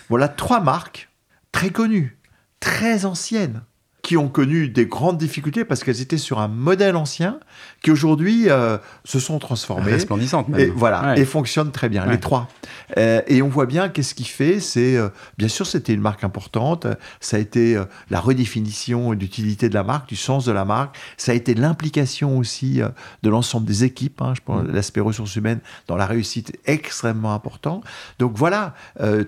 Voilà 0.09 0.27
trois 0.27 0.61
marques 0.61 1.09
très 1.51 1.69
connues, 1.69 2.17
très 2.59 3.05
anciennes 3.05 3.63
qui 4.03 4.17
ont 4.17 4.27
connu 4.27 4.67
des 4.67 4.85
grandes 4.85 5.17
difficultés 5.17 5.63
parce 5.63 5.81
qu'elles 5.81 6.01
étaient 6.01 6.17
sur 6.17 6.39
un 6.39 6.49
modèle 6.49 6.97
ancien 6.97 7.39
qui 7.81 7.89
aujourd'hui 7.89 8.49
euh, 8.49 8.77
se 9.05 9.17
sont 9.17 9.39
transformées. 9.39 9.93
Resplendissantes 9.93 10.49
même. 10.49 10.59
Et 10.59 10.65
voilà, 10.65 11.17
et 11.17 11.23
fonctionnent 11.23 11.71
très 11.71 11.87
bien, 11.87 12.05
les 12.05 12.19
trois. 12.19 12.49
Euh, 12.97 13.21
et 13.27 13.41
on 13.41 13.47
voit 13.47 13.65
bien 13.65 13.87
qu'est-ce 13.87 14.13
qui 14.13 14.25
fait, 14.25 14.59
c'est, 14.59 14.97
euh, 14.97 15.07
bien 15.37 15.47
sûr, 15.47 15.65
c'était 15.65 15.93
une 15.93 16.01
marque 16.01 16.25
importante, 16.25 16.85
ça 17.21 17.37
a 17.37 17.39
été 17.39 17.81
la 18.09 18.19
redéfinition 18.19 19.13
d'utilité 19.13 19.69
de 19.69 19.73
la 19.73 19.83
marque, 19.83 20.09
du 20.09 20.17
sens 20.17 20.43
de 20.43 20.51
la 20.51 20.65
marque, 20.65 20.97
ça 21.15 21.31
a 21.31 21.35
été 21.35 21.53
l'implication 21.53 22.37
aussi 22.37 22.81
de 23.23 23.29
l'ensemble 23.29 23.65
des 23.65 23.85
équipes, 23.85 24.21
hein, 24.21 24.33
je 24.35 24.41
pense, 24.43 24.63
mm. 24.63 24.71
l'aspect 24.73 24.99
ressources 24.99 25.37
humaines 25.37 25.59
dans 25.87 25.95
la 25.95 26.05
réussite 26.05 26.59
extrêmement 26.65 27.33
important. 27.33 27.79
Donc 28.19 28.33
voilà, 28.35 28.73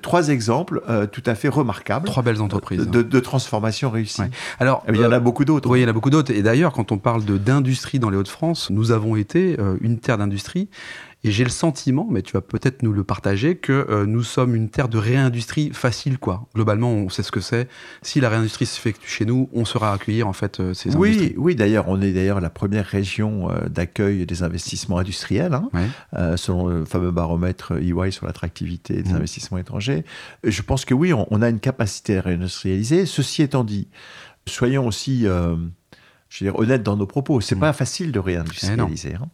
trois 0.02 0.28
exemples 0.28 0.82
tout 1.14 1.24
à 1.26 1.36
fait 1.36 1.48
remarquables. 1.48 2.08
Trois 2.08 2.24
belles 2.24 2.42
entreprises. 2.42 2.86
De, 2.86 3.02
de 3.02 3.20
transformation 3.22 3.90
réussie. 3.90 4.22
Alors, 4.66 4.84
il 4.90 4.96
y 4.96 5.06
en 5.06 5.12
a 5.12 5.18
euh, 5.18 5.20
beaucoup 5.20 5.46
d'autres. 5.46 5.70
Oui, 5.70 5.80
il 5.80 5.84
y 5.84 5.86
en 5.86 5.90
a 5.90 5.94
beaucoup 5.94 6.10
d'autres. 6.10 6.32
Et 6.32 6.42
d'ailleurs, 6.42 6.74
quand 6.74 6.92
on 6.92 6.98
parle 6.98 7.24
d'industrie 7.24 8.00
dans 8.00 8.10
les 8.10 8.18
Hauts-de-France, 8.18 8.72
nous 8.72 8.90
avons 8.90 9.16
été 9.16 9.60
euh, 9.60 9.78
une 9.80 10.00
terre 10.00 10.18
d'industrie. 10.18 10.70
Et 11.24 11.32
j'ai 11.32 11.44
le 11.44 11.52
sentiment, 11.52 12.08
mais 12.10 12.24
tu 12.24 12.34
vas 12.34 12.42
peut-être 12.42 12.82
nous 12.82 12.92
le 12.92 13.04
partager, 13.04 13.58
que 13.58 13.72
euh, 13.90 14.06
nous 14.08 14.24
sommes 14.24 14.56
une 14.56 14.70
terre 14.70 14.90
de 14.90 14.98
réindustrie 14.98 15.72
facile, 15.72 16.18
quoi. 16.18 16.48
Globalement, 16.56 16.92
on 16.92 17.10
sait 17.10 17.22
ce 17.22 17.32
que 17.32 17.42
c'est. 17.42 17.68
Si 18.02 18.20
la 18.20 18.30
réindustrie 18.30 18.66
se 18.66 18.80
fait 18.80 18.96
chez 19.06 19.26
nous, 19.26 19.50
on 19.54 19.66
sera 19.66 19.94
accueillir 19.94 20.28
en 20.28 20.34
fait 20.34 20.62
ces 20.74 20.96
oui, 20.96 21.10
industries. 21.10 21.36
Oui, 21.38 21.56
d'ailleurs, 21.56 21.86
on 21.88 22.02
est 22.02 22.12
d'ailleurs 22.12 22.42
la 22.42 22.52
première 22.52 22.86
région 22.86 23.50
d'accueil 23.68 24.28
des 24.28 24.44
investissements 24.44 25.00
industriels, 25.00 25.60
hein, 26.14 26.36
selon 26.38 26.68
le 26.68 26.86
fameux 26.86 27.10
baromètre 27.10 27.74
EY 27.74 28.12
sur 28.12 28.28
l'attractivité 28.28 29.02
des 29.02 29.14
mmh. 29.14 29.16
investissements 29.16 29.58
étrangers. 29.58 30.06
Je 30.44 30.62
pense 30.62 30.86
que 30.86 30.94
oui, 30.94 31.12
on, 31.12 31.26
on 31.32 31.42
a 31.42 31.50
une 31.50 31.60
capacité 31.60 32.20
à 32.20 32.22
réindustrialiser. 32.22 33.08
Ceci 33.08 33.42
étant 33.42 33.64
dit, 33.64 33.88
soyons 34.48 34.88
aussi 34.88 35.26
euh, 35.28 35.56
je 36.30 36.44
veux 36.44 36.52
dire, 36.52 36.60
honnête 36.60 36.84
dans 36.84 36.98
nos 36.98 37.06
propos. 37.06 37.40
C'est 37.42 37.56
pas 37.56 37.74
facile 37.74 38.12
de 38.12 38.20
réindustrialiser. 38.20 39.14
hein. 39.16 39.28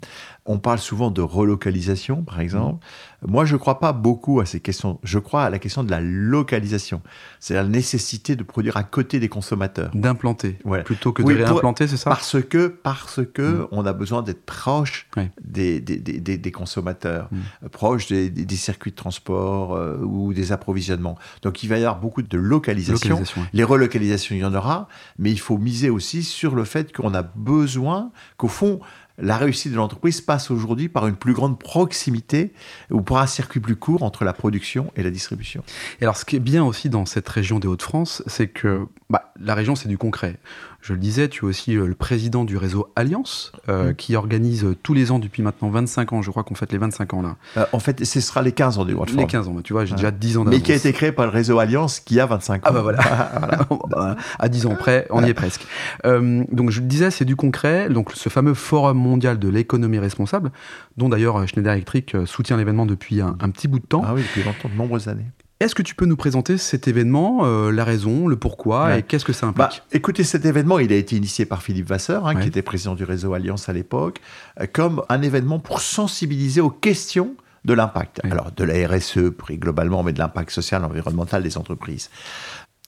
On 0.48 0.57
parle 0.57 0.79
souvent 0.79 1.12
de 1.12 1.21
relocalisation, 1.21 2.24
par 2.24 2.39
exemple. 2.39 2.83
Moi, 3.27 3.45
je 3.45 3.53
ne 3.53 3.60
crois 3.60 3.79
pas 3.79 3.93
beaucoup 3.93 4.39
à 4.39 4.48
ces 4.48 4.60
questions. 4.60 5.00
Je 5.03 5.19
crois 5.19 5.43
à 5.43 5.50
la 5.51 5.60
question 5.60 5.83
de 5.83 5.91
la 5.91 6.01
localisation. 6.01 7.01
C'est 7.39 7.53
la 7.53 7.63
nécessité 7.63 8.36
de 8.36 8.41
produire 8.43 8.75
à 8.75 8.83
côté 8.83 9.19
des 9.19 9.29
consommateurs. 9.29 9.91
D'implanter, 9.93 10.57
Voilà. 10.65 10.83
plutôt 10.83 11.12
que 11.13 11.21
Oui, 11.21 11.36
de 11.36 11.43
réimplanter, 11.43 11.88
c'est 11.88 11.98
ça? 11.98 12.10
Parce 12.10 12.41
que, 12.41 12.67
parce 12.67 13.19
que 13.33 13.67
on 13.71 13.86
a 13.86 13.93
besoin 13.93 14.24
d'être 14.24 14.43
proche 14.45 15.07
des, 15.43 15.79
des, 15.79 15.98
des, 16.00 16.51
consommateurs, 16.51 17.29
Mm. 17.31 17.67
proche 17.69 18.07
des, 18.07 18.55
circuits 18.55 18.91
de 18.91 18.95
transport 18.95 19.75
euh, 19.75 19.98
ou 20.01 20.33
des 20.33 20.51
approvisionnements. 20.51 21.17
Donc 21.43 21.63
il 21.63 21.67
va 21.67 21.75
y 21.77 21.86
avoir 21.86 22.00
beaucoup 22.00 22.21
de 22.24 22.38
localisation. 22.38 23.21
Les 23.53 23.63
relocalisations, 23.63 24.36
il 24.36 24.39
y 24.41 24.45
en 24.45 24.53
aura, 24.55 24.88
mais 25.19 25.31
il 25.31 25.39
faut 25.39 25.57
miser 25.57 25.89
aussi 25.89 26.24
sur 26.24 26.55
le 26.55 26.63
fait 26.65 26.91
qu'on 26.95 27.13
a 27.13 27.21
besoin, 27.21 28.12
qu'au 28.38 28.48
fond, 28.48 28.79
la 29.22 29.38
réussite 29.38 29.72
de 29.72 29.78
l'entreprise 29.78 30.20
passe 30.20 30.51
aujourd'hui 30.51 30.90
par 30.90 31.08
une 31.08 31.16
plus 31.16 31.34
grande 31.34 31.60
proximité 31.60 32.51
ou 32.90 33.01
par 33.01 33.18
un 33.18 33.28
circuit 33.28 33.60
plus 33.60 33.75
court 33.75 34.04
entre 34.04 34.25
la 34.25 34.34
production 34.34 34.92
et 34.96 35.04
la 35.04 35.12
distribution. 35.12 35.63
Et 36.00 36.04
alors, 36.04 36.18
ce 36.18 36.25
qui 36.25 36.36
est 36.36 36.40
bien 36.40 36.63
aussi 36.63 36.90
dans 36.90 37.06
cette 37.06 37.30
région 37.30 37.60
des 37.60 37.68
Hauts-de-France, 37.68 38.24
c'est 38.28 38.48
que 38.48 38.88
bah, 39.12 39.32
la 39.39 39.53
région, 39.56 39.75
c'est 39.75 39.89
du 39.89 39.98
concret. 39.98 40.38
Je 40.82 40.94
le 40.94 41.00
disais, 41.00 41.27
tu 41.27 41.46
es 41.46 41.48
aussi 41.48 41.75
euh, 41.77 41.86
le 41.86 41.94
président 41.94 42.44
du 42.44 42.58
réseau 42.58 42.88
Alliance, 42.96 43.51
euh, 43.70 43.91
Mm. 43.91 43.96
qui 43.96 44.15
organise 44.15 44.63
euh, 44.63 44.75
tous 44.82 44.94
les 44.96 45.12
ans 45.12 45.20
depuis 45.20 45.44
maintenant 45.44 45.70
25 45.70 46.13
ans. 46.13 46.22
Je 46.22 46.32
crois 46.32 46.44
qu'on 46.44 46.56
fête 46.56 46.72
les 46.72 46.77
25 46.80 47.13
ans 47.13 47.22
là. 47.22 47.36
Euh, 47.58 47.65
en 47.74 47.80
fait, 47.80 48.03
ce 48.03 48.20
sera 48.22 48.41
les 48.41 48.51
15 48.51 48.80
ans 48.80 48.86
du 48.86 48.94
World 48.94 49.10
Les 49.10 49.15
Forum. 49.15 49.27
15 49.30 49.48
ans, 49.50 49.51
bah, 49.51 49.62
tu 49.63 49.74
vois, 49.74 49.86
j'ai 49.86 49.96
déjà 49.96 50.10
10 50.12 50.38
ans 50.38 50.44
Mais 50.46 50.51
d'avance. 50.51 50.63
qui 50.65 50.72
a 50.72 50.75
été 50.75 50.94
créé 50.94 51.12
par 51.12 51.25
le 51.25 51.32
réseau 51.32 51.60
Alliance 51.60 52.00
qui 52.00 52.20
a 52.20 52.25
25 52.25 52.56
ans. 52.56 52.62
Ah 52.63 52.72
bah 52.72 52.82
voilà. 52.82 53.00
À 54.39 54.50
10 54.50 54.65
ans 54.65 54.75
près, 54.75 55.06
on 55.12 55.24
y 55.24 55.30
est 55.30 55.34
presque. 55.34 55.65
Euh, 56.06 56.44
donc 56.51 56.72
je 56.72 56.80
le 56.82 56.88
disais, 56.88 57.12
c'est 57.12 57.25
du 57.25 57.36
concret. 57.36 57.89
Donc 57.89 58.12
ce 58.13 58.30
fameux 58.30 58.53
forum 58.53 58.98
mondial 58.98 59.38
de 59.39 59.50
l'économie 59.50 60.00
responsable, 60.00 60.51
dont 60.98 61.10
d'ailleurs 61.10 61.48
Schneider 61.48 61.74
Electric 61.74 62.15
soutient 62.25 62.58
l'événement 62.58 62.86
depuis 62.86 63.22
un, 63.22 63.36
un 63.39 63.50
petit 63.50 63.68
bout 63.68 63.80
de 63.80 63.86
temps. 63.86 64.03
Ah 64.06 64.13
oui, 64.15 64.22
depuis 64.22 64.44
longtemps, 64.44 64.70
de 64.70 64.75
nombreuses 64.77 65.08
années. 65.10 65.25
Est-ce 65.62 65.75
que 65.75 65.84
tu 65.84 65.94
peux 65.94 66.06
nous 66.06 66.15
présenter 66.18 66.58
cet 66.58 66.88
événement, 66.88 67.41
euh, 67.44 67.72
la 67.72 67.84
raison, 67.84 68.27
le 68.27 68.36
pourquoi 68.36 68.86
Ouais. 68.88 69.00
et 69.00 69.03
qu'est-ce 69.03 69.25
que 69.25 69.32
ça 69.32 69.46
Bah, 69.56 69.65
implique 69.65 69.84
écoutez, 69.91 70.24
cet 70.24 70.44
événement, 70.46 70.80
il 70.80 70.91
a 70.91 70.96
été 70.96 71.15
initié 71.15 71.46
par 71.46 71.62
Philippe 71.62 71.88
Vasseur, 71.88 72.25
hein, 72.27 72.36
Ouais. 72.36 72.41
qui 72.41 72.48
était 72.48 72.63
président 72.63 72.96
du 72.96 73.03
réseau 73.03 73.34
Alliance 73.36 73.70
à 73.70 73.74
l'époque, 73.74 74.18
euh, 74.60 74.65
comme 74.72 75.03
un 75.10 75.22
événement 75.22 75.60
pour 75.60 75.80
sensibiliser 75.82 76.62
aux 76.62 76.72
questions 76.72 77.36
de 77.63 77.74
l'impact. 77.75 78.22
Ouais. 78.24 78.32
Alors, 78.32 78.51
de 78.51 78.63
la 78.63 78.88
RSE, 78.88 79.30
plus 79.30 79.58
globalement, 79.58 80.01
mais 80.01 80.13
de 80.13 80.20
l'impact 80.20 80.50
social, 80.50 80.84
environnemental 80.84 81.44
des 81.44 81.58
entreprises. 81.60 82.10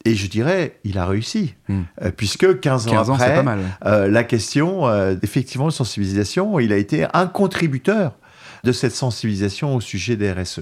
Et 0.05 0.15
je 0.15 0.27
dirais, 0.27 0.79
il 0.83 0.97
a 0.97 1.05
réussi, 1.05 1.53
Hmm. 1.69 1.83
Euh, 2.01 2.09
puisque 2.11 2.59
15 2.59 2.87
ans 2.87 2.91
15 2.91 3.09
ans, 3.11 3.17
c'est 3.19 3.23
après, 3.25 3.35
pas 3.43 3.55
mal. 3.83 4.11
la 4.11 4.23
question, 4.23 4.89
effectivement, 5.21 5.67
de 5.67 5.71
sensibilisation, 5.71 6.59
il 6.59 6.73
a 6.73 6.77
été 6.77 7.05
un 7.13 7.27
contributeur 7.27 8.13
de 8.63 8.71
cette 8.71 8.93
sensibilisation 8.95 9.75
au 9.75 9.81
sujet 9.81 10.15
des 10.15 10.31
RSE. 10.31 10.61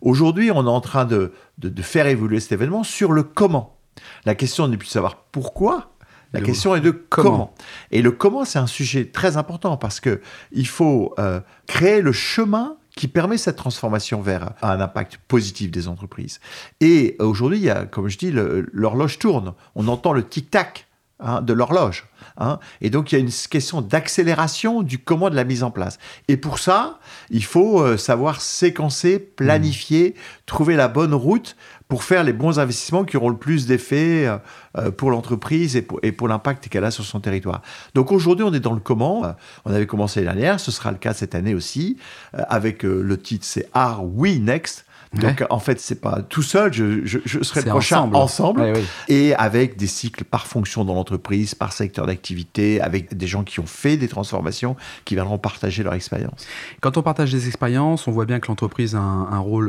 Aujourd'hui, 0.00 0.50
on 0.50 0.64
est 0.66 0.70
en 0.70 0.80
train 0.80 1.04
de, 1.04 1.32
de- 1.58 1.68
de 1.68 1.82
faire 1.82 2.06
évoluer 2.06 2.40
cet 2.40 2.52
événement 2.52 2.82
sur 2.82 3.12
le 3.12 3.22
comment. 3.22 3.76
La 4.24 4.34
question 4.34 4.68
n'est 4.68 4.76
plus 4.78 4.88
de 4.88 4.92
savoir 4.92 5.16
pourquoi, 5.32 5.90
la 6.32 6.40
question 6.40 6.74
est 6.74 6.80
de 6.80 6.90
comment. 6.92 7.30
comment. 7.30 7.54
Et 7.90 8.00
le 8.00 8.10
comment, 8.10 8.46
c'est 8.46 8.58
un 8.58 8.66
sujet 8.66 9.04
très 9.04 9.36
important 9.36 9.76
parce 9.76 10.00
que 10.00 10.22
il 10.50 10.66
faut 10.66 11.14
euh, 11.18 11.40
créer 11.66 12.00
le 12.00 12.12
chemin 12.12 12.76
qui 12.96 13.06
permet 13.06 13.36
cette 13.36 13.56
transformation 13.56 14.22
vers 14.22 14.52
un 14.62 14.80
impact 14.80 15.18
positif 15.28 15.70
des 15.70 15.88
entreprises. 15.88 16.40
Et 16.80 17.16
aujourd'hui, 17.18 17.58
il 17.58 17.64
y 17.64 17.70
a, 17.70 17.84
comme 17.84 18.08
je 18.08 18.16
dis, 18.16 18.30
l'horloge 18.32 19.18
tourne. 19.18 19.52
On 19.74 19.88
entend 19.88 20.14
le 20.14 20.26
tic-tac 20.26 20.86
hein, 21.22 21.40
de 21.40 21.52
l'horloge. 21.52 22.06
hein. 22.38 22.58
Et 22.80 22.90
donc, 22.90 23.12
il 23.12 23.14
y 23.14 23.18
a 23.18 23.20
une 23.20 23.30
question 23.30 23.80
d'accélération 23.80 24.82
du 24.82 24.98
comment 24.98 25.30
de 25.30 25.36
la 25.36 25.44
mise 25.44 25.62
en 25.62 25.70
place. 25.70 25.98
Et 26.28 26.36
pour 26.36 26.58
ça, 26.58 26.98
il 27.30 27.44
faut 27.44 27.80
euh, 27.80 27.96
savoir 27.96 28.40
séquencer, 28.40 29.18
planifier, 29.18 30.14
trouver 30.46 30.76
la 30.76 30.88
bonne 30.88 31.14
route 31.14 31.56
pour 31.88 32.04
faire 32.04 32.24
les 32.24 32.32
bons 32.32 32.58
investissements 32.58 33.04
qui 33.04 33.16
auront 33.16 33.28
le 33.28 33.36
plus 33.36 33.66
d'effet 33.66 34.26
euh, 34.26 34.38
euh, 34.78 34.90
pour 34.90 35.10
l'entreprise 35.10 35.76
et 35.76 35.82
pour, 35.82 36.00
pour 36.16 36.28
l'impact 36.28 36.68
qu'elle 36.68 36.84
a 36.84 36.90
sur 36.90 37.04
son 37.04 37.20
territoire. 37.20 37.62
Donc 37.94 38.12
aujourd'hui, 38.12 38.44
on 38.44 38.52
est 38.52 38.60
dans 38.60 38.72
le 38.72 38.80
comment. 38.80 39.34
On 39.64 39.72
avait 39.72 39.86
commencé 39.86 40.22
l'année 40.22 40.40
dernière, 40.40 40.60
ce 40.60 40.70
sera 40.70 40.90
le 40.90 40.98
cas 40.98 41.14
cette 41.14 41.34
année 41.34 41.54
aussi, 41.54 41.98
avec 42.32 42.82
le 42.82 43.20
titre 43.20 43.44
c'est 43.46 43.68
Are 43.74 44.04
We 44.04 44.38
Next? 44.38 44.84
Donc 45.14 45.44
en 45.50 45.58
fait, 45.58 45.78
c'est 45.80 46.00
pas 46.00 46.22
tout 46.22 46.42
seul, 46.42 46.72
je, 46.72 47.04
je, 47.04 47.18
je 47.24 47.42
serai 47.42 47.60
le 47.62 47.70
prochain 47.70 47.98
ensemble. 47.98 48.16
ensemble, 48.16 48.60
Ouais, 48.62 48.72
ouais. 48.72 48.84
et 49.08 49.34
avec 49.34 49.76
des 49.76 49.86
cycles 49.86 50.24
par 50.24 50.46
fonction 50.46 50.84
dans 50.84 50.94
l'entreprise, 50.94 51.54
par 51.54 51.72
secteur 51.72 52.06
d'activité, 52.06 52.80
avec 52.80 53.16
des 53.16 53.26
gens 53.26 53.44
qui 53.44 53.60
ont 53.60 53.66
fait 53.66 53.96
des 53.96 54.08
transformations, 54.08 54.76
qui 55.04 55.14
viendront 55.14 55.38
partager 55.38 55.82
leur 55.82 55.94
expérience. 55.94 56.46
Quand 56.80 56.96
on 56.96 57.02
partage 57.02 57.30
des 57.32 57.46
expériences, 57.46 58.08
on 58.08 58.12
voit 58.12 58.24
bien 58.24 58.40
que 58.40 58.48
l'entreprise 58.48 58.94
a 58.94 59.00
un, 59.00 59.32
un 59.32 59.38
rôle 59.38 59.68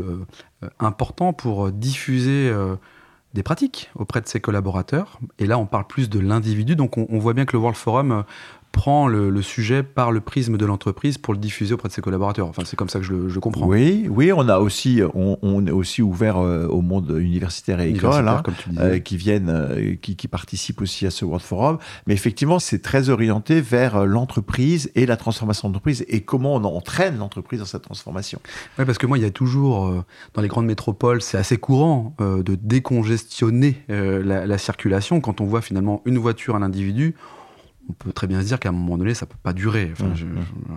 euh, 0.64 0.68
important 0.80 1.34
pour 1.34 1.68
euh, 1.68 1.72
diffuser 1.72 2.50
euh, 2.50 2.76
des 3.34 3.44
pratiques 3.44 3.90
auprès 3.96 4.22
de 4.22 4.28
ses 4.28 4.40
collaborateurs. 4.40 5.20
Et 5.40 5.46
là, 5.46 5.58
on 5.58 5.66
parle 5.66 5.88
plus 5.88 6.10
de 6.10 6.20
l'individu. 6.20 6.76
Donc, 6.76 6.98
on, 6.98 7.08
on 7.10 7.20
voit 7.20 7.34
bien 7.34 7.46
que 7.46 7.54
le 7.54 7.60
World 7.60 7.78
Forum 7.78 8.24
prend 8.74 9.08
le, 9.08 9.30
le 9.30 9.42
sujet 9.44 9.84
par 9.84 10.12
le 10.12 10.20
prisme 10.20 10.58
de 10.58 10.66
l'entreprise 10.66 11.20
pour 11.20 11.34
le 11.34 11.40
diffuser 11.40 11.76
auprès 11.76 11.88
de 11.90 11.94
ses 11.94 12.02
collaborateurs. 12.02 12.48
Enfin, 12.48 12.64
c'est 12.66 12.76
comme 12.76 12.90
ça 12.90 13.00
que 13.00 13.06
je 13.06 13.14
le, 13.14 13.30
je 13.30 13.36
le 13.36 13.40
comprends. 13.40 13.68
Oui, 13.68 14.08
oui, 14.10 14.34
on 14.34 14.50
a 14.50 14.58
aussi, 14.58 15.02
on, 15.14 15.38
on 15.44 15.66
est 15.68 15.72
aussi 15.72 16.02
ouvert 16.02 16.38
euh, 16.38 16.66
au 16.68 16.82
monde 16.82 17.16
universitaire 17.18 17.80
et 17.80 17.92
école, 17.92 18.10
Universitaire, 18.10 18.34
hein, 18.40 18.42
comme 18.44 18.56
tu 18.56 18.70
disais. 18.70 18.82
euh, 18.82 19.00
qui 19.00 19.16
viennent, 19.16 19.50
euh, 19.50 19.96
qui, 20.02 20.16
qui 20.16 20.28
participent 20.28 20.82
aussi 20.82 21.06
à 21.06 21.12
ce 21.12 21.24
World 21.24 21.46
Forum. 21.46 21.78
Mais 22.08 22.16
effectivement, 22.16 22.58
c'est 22.58 22.82
très 22.82 23.10
orienté 23.10 23.62
vers 23.62 24.06
l'entreprise 24.08 24.92
et 24.96 25.06
la 25.06 25.18
transformation 25.18 25.70
d'entreprise 25.70 26.04
et 26.10 26.22
comment 26.22 26.56
on 26.56 26.64
entraîne 26.64 27.20
l'entreprise 27.20 27.60
dans 27.60 27.66
cette 27.68 27.84
transformation. 27.84 28.40
Ouais, 28.80 28.86
parce 28.86 28.98
que 28.98 29.06
moi, 29.06 29.20
il 29.20 29.24
y 29.24 29.28
a 29.28 29.32
toujours, 29.32 30.04
dans 30.34 30.42
les 30.42 30.48
grandes 30.48 30.66
métropoles, 30.66 31.22
c'est 31.22 31.38
assez 31.38 31.58
courant 31.58 32.16
de 32.20 32.56
décongestionner 32.56 33.84
la, 33.88 34.48
la 34.48 34.58
circulation. 34.58 35.22
Quand 35.22 35.42
on 35.42 35.46
voit 35.46 35.62
finalement 35.62 36.02
une 36.06 36.18
voiture, 36.18 36.56
un 36.56 36.64
individu, 36.64 37.14
on 37.90 37.94
peut 37.94 38.14
très 38.14 38.28
bien 38.28 38.42
se 38.42 38.46
dire 38.48 38.60
qu'à 38.60 38.70
un 38.70 38.74
moment 38.74 38.98
donné, 38.98 39.14
ça 39.14 39.26
peut 39.26 39.38
pas 39.42 39.54
durer. 39.54 39.90
Enfin, 39.92 40.08
Mmh, 40.10 40.16
je- 40.16 40.26
mmh. 40.26 40.42
je- 40.42 40.74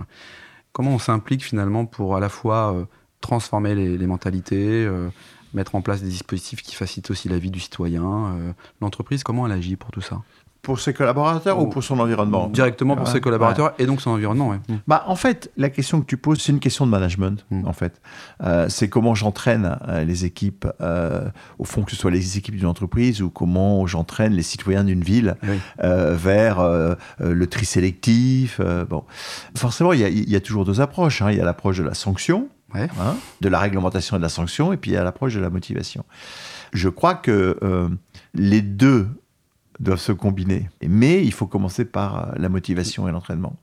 comment 0.73 0.91
on 0.93 0.99
s'implique 0.99 1.45
finalement 1.45 1.87
pour 1.87 2.17
à 2.17 2.21
la 2.21 2.29
fois 2.29 2.75
euh, 2.75 2.85
transformer 3.21 3.75
les, 3.75 3.97
les 3.97 4.07
mentalités, 4.07 4.85
euh, 4.85 5.09
mettre 5.55 5.75
en 5.75 5.81
place 5.83 6.03
des 6.03 6.09
dispositifs 6.09 6.63
qui 6.63 6.75
facilitent 6.75 7.11
aussi 7.11 7.29
la 7.29 7.39
vie 7.39 7.51
du 7.51 7.61
citoyen 7.61 8.05
euh, 8.37 8.53
L'entreprise, 8.81 9.23
comment 9.23 9.47
elle 9.47 9.53
agit 9.53 9.77
pour 9.77 9.91
tout 9.91 10.01
ça? 10.03 10.23
Pour 10.67 10.81
ses 10.81 10.93
collaborateurs 10.93 11.59
ou 11.61 11.63
Ou- 11.63 11.69
pour 11.69 11.85
son 11.85 11.99
environnement 12.01 12.49
Directement 12.49 12.97
pour 12.97 13.07
Ouais, 13.07 13.13
ses 13.13 13.21
collaborateurs 13.21 13.73
et 13.79 13.87
donc 13.87 14.01
son 14.01 14.11
environnement. 14.11 14.49
ouais. 14.49 14.59
Mmh. 14.69 14.75
Bah, 14.89 15.05
en 15.07 15.15
fait, 15.15 15.53
la 15.57 15.71
question 15.71 16.01
que 16.01 16.07
tu 16.07 16.17
poses, 16.17 16.41
c'est 16.41 16.51
une 16.51 16.59
question 16.59 16.85
de 16.87 16.91
management. 16.91 17.47
Mm. 17.53 17.67
En 17.67 17.73
fait, 17.73 18.01
Euh, 18.43 18.67
c'est 18.69 18.89
comment 18.89 19.15
j'entraîne 19.15 19.79
euh, 19.89 20.03
les 20.05 20.25
équipes, 20.25 20.67
euh, 20.81 21.29
au 21.61 21.65
fond 21.65 21.83
que 21.85 21.93
ce 21.93 21.97
soit 21.97 22.11
les 22.11 22.37
équipes 22.37 22.57
d'une 22.57 22.67
entreprise 22.67 23.23
ou 23.23 23.31
comment 23.31 23.87
j'entraîne 23.87 24.33
les 24.33 24.43
citoyens 24.43 24.83
d'une 24.85 25.03
ville 25.05 25.37
Oui. 25.45 25.59
vers 25.81 26.59
le 27.21 27.47
tri 27.47 27.65
sélectif. 27.65 28.61
bon, 28.91 29.05
forcément, 29.57 29.93
il 29.93 30.01
y 30.01 30.05
a, 30.05 30.09
il 30.09 30.29
y 30.29 30.37
a 30.37 30.41
toujours 30.41 30.65
deux 30.65 30.81
approches. 30.81 31.23
hein. 31.23 31.31
Il 31.31 31.39
y 31.39 31.41
a 31.41 31.45
l'approche 31.45 31.79
de 31.79 31.85
la 31.85 31.95
sanction, 31.95 32.49
Ouais. 32.75 32.89
hein, 33.01 33.15
de 33.41 33.49
la 33.49 33.59
réglementation 33.61 34.17
et 34.17 34.19
de 34.19 34.25
la 34.25 34.29
sanction, 34.29 34.73
et 34.73 34.77
puis 34.77 34.91
il 34.91 34.95
y 34.95 34.97
a 34.97 35.05
l'approche 35.05 35.35
de 35.35 35.41
la 35.41 35.51
motivation. 35.51 36.05
Je 36.73 36.89
crois 36.89 37.15
que 37.15 37.57
les 38.35 38.61
deux 38.63 39.07
doivent 39.81 40.01
se 40.01 40.13
combiner, 40.13 40.69
mais 40.87 41.25
il 41.25 41.33
faut 41.33 41.47
commencer 41.47 41.85
par 41.85 42.17
euh, 42.17 42.33
la 42.37 42.49
motivation 42.49 43.09
et 43.09 43.13
l'entraînement. 43.13 43.57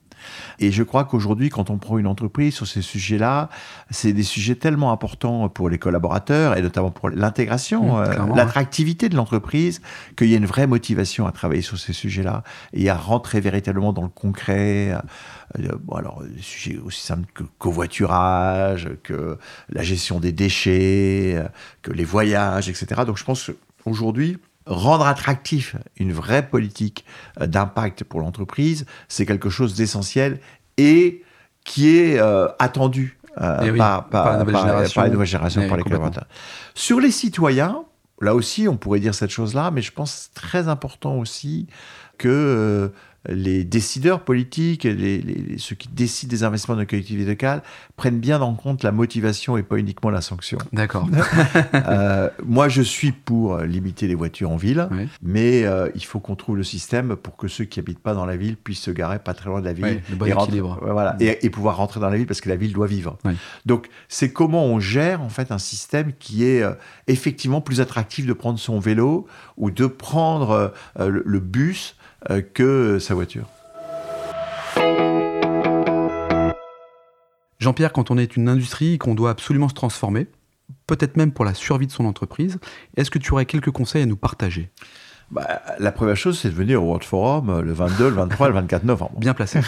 Et 0.60 0.72
je 0.72 0.84
crois 0.84 1.04
qu'aujourd'hui, 1.04 1.50
quand 1.50 1.70
on 1.70 1.78
prend 1.78 1.98
une 1.98 2.08
entreprise 2.08 2.54
sur 2.54 2.66
ces 2.66 2.82
sujets-là, 2.82 3.50
c'est 3.90 4.14
des 4.14 4.24
sujets 4.24 4.56
tellement 4.56 4.94
importants 4.94 5.50
pour 5.50 5.68
les 5.68 5.78
collaborateurs 5.78 6.58
et 6.58 6.62
notamment 6.62 6.92
pour 6.92 7.10
l'intégration, 7.10 7.84
Mmh, 7.84 7.96
euh, 7.96 8.36
l'attractivité 8.36 9.10
de 9.10 9.16
l'entreprise, 9.16 9.82
qu'il 10.16 10.30
y 10.30 10.34
a 10.34 10.38
une 10.38 10.46
vraie 10.46 10.68
motivation 10.68 11.28
à 11.28 11.32
travailler 11.32 11.62
sur 11.62 11.78
ces 11.78 11.94
sujets-là 11.94 12.44
et 12.74 12.90
à 12.90 12.96
rentrer 12.96 13.40
véritablement 13.40 13.94
dans 13.94 14.04
le 14.04 14.10
concret. 14.10 14.92
Euh, 15.60 15.70
bon, 15.82 15.96
alors, 15.96 16.24
des 16.24 16.42
sujets 16.42 16.80
aussi 16.84 17.02
simples 17.02 17.26
que 17.34 17.44
le 17.44 17.50
covoiturage, 17.58 18.90
que 19.04 19.38
la 19.70 19.84
gestion 19.84 20.20
des 20.20 20.32
déchets, 20.32 21.44
que 21.82 21.92
les 21.92 22.06
voyages, 22.06 22.70
etc. 22.70 23.02
Donc, 23.06 23.18
je 23.18 23.24
pense 23.24 23.52
qu'aujourd'hui, 23.84 24.38
rendre 24.66 25.06
attractif 25.06 25.76
une 25.98 26.14
vraie 26.14 26.48
politique 26.48 27.06
euh, 27.42 27.48
d'impact 27.48 28.04
pour 28.04 28.20
l'entreprise, 28.20 28.86
c'est 29.08 29.26
quelque 29.26 29.50
chose 29.50 29.76
d'essentiel 29.76 30.40
et 30.78 31.24
qui 31.64 31.98
est 31.98 32.20
euh, 32.20 32.48
attendu 32.60 33.20
euh, 33.42 33.60
Eh 33.64 33.72
oui, 33.72 33.78
par, 33.78 34.08
par 34.10 34.26
la 34.26 34.46
par 34.90 35.06
les 35.06 35.10
nouvelles 35.10 35.28
générations, 35.28 35.62
Eh, 35.64 35.68
par 35.68 35.78
les 35.78 35.84
collaborateurs. 35.84 36.28
Sur 36.76 37.00
les 37.00 37.12
citoyens, 37.12 37.84
là 38.22 38.36
aussi, 38.36 38.68
on 38.68 38.78
pourrait 38.78 39.00
dire 39.00 39.16
cette 39.16 39.32
chose-là, 39.32 39.72
mais 39.72 39.82
je 39.82 39.92
pense 39.92 40.12
que 40.14 40.20
c'est 40.20 40.48
très 40.48 40.68
important 40.68 41.16
aussi 41.18 41.68
que 42.18 42.92
les 43.30 43.64
décideurs 43.64 44.22
politiques, 44.22 44.84
les, 44.84 45.56
ceux 45.58 45.76
qui 45.76 45.88
décident 45.88 46.30
des 46.30 46.44
investissements 46.44 46.76
de 46.76 46.82
la 46.82 46.86
collectivité 46.86 47.30
locale, 47.30 47.64
prennent 47.96 48.20
bien 48.20 48.42
en 48.42 48.54
compte 48.54 48.84
la 48.84 48.92
motivation 48.92 49.56
et 49.58 49.64
pas 49.64 49.78
uniquement 49.78 50.10
la 50.10 50.22
sanction. 50.22 50.58
D'accord. 50.74 51.08
euh, 51.74 52.30
moi, 52.46 52.68
je 52.68 52.82
suis 52.82 53.12
pour 53.12 53.60
limiter 53.60 54.08
les 54.08 54.16
voitures 54.16 54.52
en 54.52 54.58
ville, 54.58 54.88
mais 55.22 55.64
euh, 55.64 55.90
il 55.96 56.04
faut 56.04 56.20
qu'on 56.20 56.36
trouve 56.36 56.58
le 56.58 56.64
système 56.64 57.16
pour 57.16 57.38
que 57.38 57.48
ceux 57.48 57.64
qui 57.64 57.80
habitent 57.80 58.00
pas 58.00 58.14
dans 58.14 58.26
la 58.26 58.36
ville 58.36 58.58
puissent 58.58 58.82
se 58.82 58.92
garer 58.92 59.20
pas 59.20 59.34
très 59.34 59.50
loin 59.50 59.62
de 59.62 59.66
la 59.66 59.74
ville 59.74 60.02
et, 60.26 60.34
rentrer, 60.34 60.60
voilà, 60.60 61.16
et, 61.20 61.46
et, 61.46 61.50
pouvoir 61.50 61.78
rentrer 61.78 62.00
dans 62.00 62.10
la 62.10 62.18
ville 62.18 62.28
parce 62.28 62.42
que 62.42 62.50
la 62.50 62.56
ville 62.56 62.74
doit 62.74 62.88
vivre. 62.88 63.18
Donc, 63.66 63.88
c'est 64.10 64.34
comment 64.34 64.66
on 64.66 64.80
gère 64.80 65.22
en 65.22 65.30
fait 65.30 65.52
un 65.52 65.58
système 65.58 66.14
qui 66.20 66.46
est 66.46 66.62
euh, 66.62 66.74
effectivement 67.08 67.62
plus 67.62 67.80
attractif 67.80 68.26
de 68.26 68.34
prendre 68.34 68.60
son 68.60 68.80
vélo 68.80 69.28
ou 69.58 69.72
de 69.72 69.86
prendre 69.86 70.74
le, 70.98 71.24
le, 71.26 71.40
bus 71.40 71.96
que 72.54 73.00
sa 73.00 73.14
voiture. 73.14 73.48
Jean-Pierre, 77.60 77.94
quand 77.94 78.12
on 78.12 78.18
est 78.18 78.36
une 78.36 78.50
industrie 78.50 78.98
qu'on 78.98 79.16
doit 79.16 79.30
absolument 79.30 79.70
se 79.70 79.74
transformer, 79.74 80.28
peut-être 80.86 81.16
même 81.16 81.32
pour 81.32 81.46
la 81.46 81.54
survie 81.54 81.88
de 81.88 81.92
son 81.92 82.06
entreprise, 82.06 82.60
est-ce 82.98 83.10
que 83.10 83.20
tu 83.20 83.32
aurais 83.32 83.46
quelques 83.46 83.72
conseils 83.72 84.04
à 84.04 84.06
nous 84.06 84.18
partager? 84.18 84.70
Bah, 85.32 85.62
la 85.80 85.92
première 85.92 86.18
chose, 86.18 86.38
c'est 86.38 86.50
de 86.50 86.54
venir 86.54 86.84
au 86.84 86.88
World 86.88 87.04
Forum 87.04 87.50
euh, 87.50 87.62
le 87.62 87.74
22, 87.74 88.10
le 88.10 88.16
23, 88.16 88.50
le 88.50 88.54
24 88.54 88.84
novembre. 88.84 89.18
Bien 89.18 89.34
placé. 89.34 89.62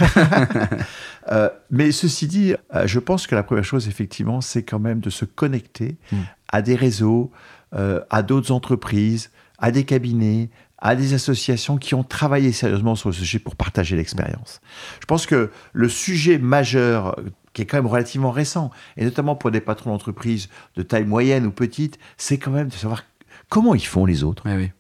euh, 1.31 1.49
mais 1.71 1.91
ceci 1.91 2.27
dit, 2.27 2.53
euh, 2.75 2.85
je 2.85 2.99
pense 2.99 3.25
que 3.25 3.33
la 3.33 3.43
première 3.43 3.63
chose, 3.63 3.87
effectivement, 3.87 4.41
c'est 4.41 4.63
quand 4.63 4.79
même 4.79 4.99
de 4.99 5.09
se 5.09 5.25
connecter 5.25 5.97
mm. 6.11 6.17
à 6.49 6.61
des 6.61 6.75
réseaux, 6.75 7.31
euh, 7.73 8.01
à 8.09 8.21
d'autres 8.21 8.51
entreprises, 8.51 9.31
à 9.57 9.71
des 9.71 9.85
cabinets, 9.85 10.49
à 10.77 10.95
des 10.95 11.13
associations 11.13 11.77
qui 11.77 11.95
ont 11.95 12.03
travaillé 12.03 12.51
sérieusement 12.51 12.95
sur 12.95 13.09
le 13.09 13.15
sujet 13.15 13.39
pour 13.39 13.55
partager 13.55 13.95
l'expérience. 13.95 14.61
Je 14.99 15.05
pense 15.05 15.25
que 15.25 15.51
le 15.73 15.89
sujet 15.89 16.37
majeur 16.37 17.15
qui 17.53 17.61
est 17.61 17.65
quand 17.65 17.77
même 17.77 17.87
relativement 17.87 18.31
récent, 18.31 18.69
et 18.97 19.05
notamment 19.05 19.35
pour 19.35 19.49
des 19.49 19.61
patrons 19.61 19.91
d'entreprise 19.91 20.49
de 20.75 20.83
taille 20.83 21.05
moyenne 21.05 21.45
ou 21.45 21.51
petite, 21.51 21.97
c'est 22.17 22.37
quand 22.37 22.51
même 22.51 22.67
de 22.67 22.73
savoir 22.73 23.03
comment 23.49 23.73
ils 23.73 23.85
font 23.85 24.05
les 24.05 24.23
autres. 24.23 24.43
Oui. 24.45 24.71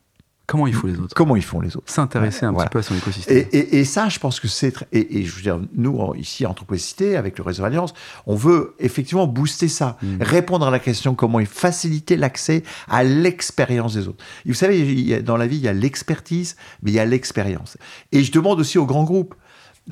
Comment 0.47 0.67
ils 0.67 0.73
font 0.73 0.87
les 0.87 0.99
autres 0.99 1.15
Comment 1.15 1.35
ils 1.35 1.43
font 1.43 1.59
les 1.59 1.75
autres 1.75 1.91
S'intéresser 1.91 2.45
un 2.45 2.53
petit 2.53 2.69
peu 2.69 2.79
à 2.79 2.83
son 2.83 2.95
écosystème. 2.95 3.37
Et, 3.37 3.57
et, 3.57 3.79
et 3.79 3.85
ça, 3.85 4.09
je 4.09 4.19
pense 4.19 4.39
que 4.39 4.47
c'est... 4.47 4.73
Et, 4.91 5.19
et, 5.19 5.25
je 5.25 5.35
veux 5.35 5.41
dire, 5.41 5.59
nous, 5.75 6.13
ici, 6.15 6.45
Entreprise 6.45 6.83
Cité, 6.83 7.17
avec 7.17 7.37
le 7.37 7.43
réseau 7.43 7.63
Alliance, 7.63 7.93
on 8.27 8.35
veut 8.35 8.75
effectivement 8.79 9.27
booster 9.27 9.67
ça, 9.67 9.97
mm. 10.01 10.21
répondre 10.21 10.67
à 10.67 10.71
la 10.71 10.79
question 10.79 11.15
comment 11.15 11.39
faciliter 11.45 12.17
l'accès 12.17 12.63
à 12.87 13.03
l'expérience 13.03 13.95
des 13.95 14.07
autres. 14.07 14.23
Et 14.45 14.49
vous 14.49 14.55
savez, 14.55 14.79
il 14.79 14.99
y 14.99 15.13
a, 15.13 15.21
dans 15.21 15.37
la 15.37 15.47
vie, 15.47 15.57
il 15.57 15.63
y 15.63 15.67
a 15.67 15.73
l'expertise, 15.73 16.55
mais 16.81 16.91
il 16.91 16.95
y 16.95 16.99
a 16.99 17.05
l'expérience. 17.05 17.77
Et 18.11 18.23
je 18.23 18.31
demande 18.31 18.59
aussi 18.59 18.77
aux 18.77 18.85
grands 18.85 19.03
groupes, 19.03 19.35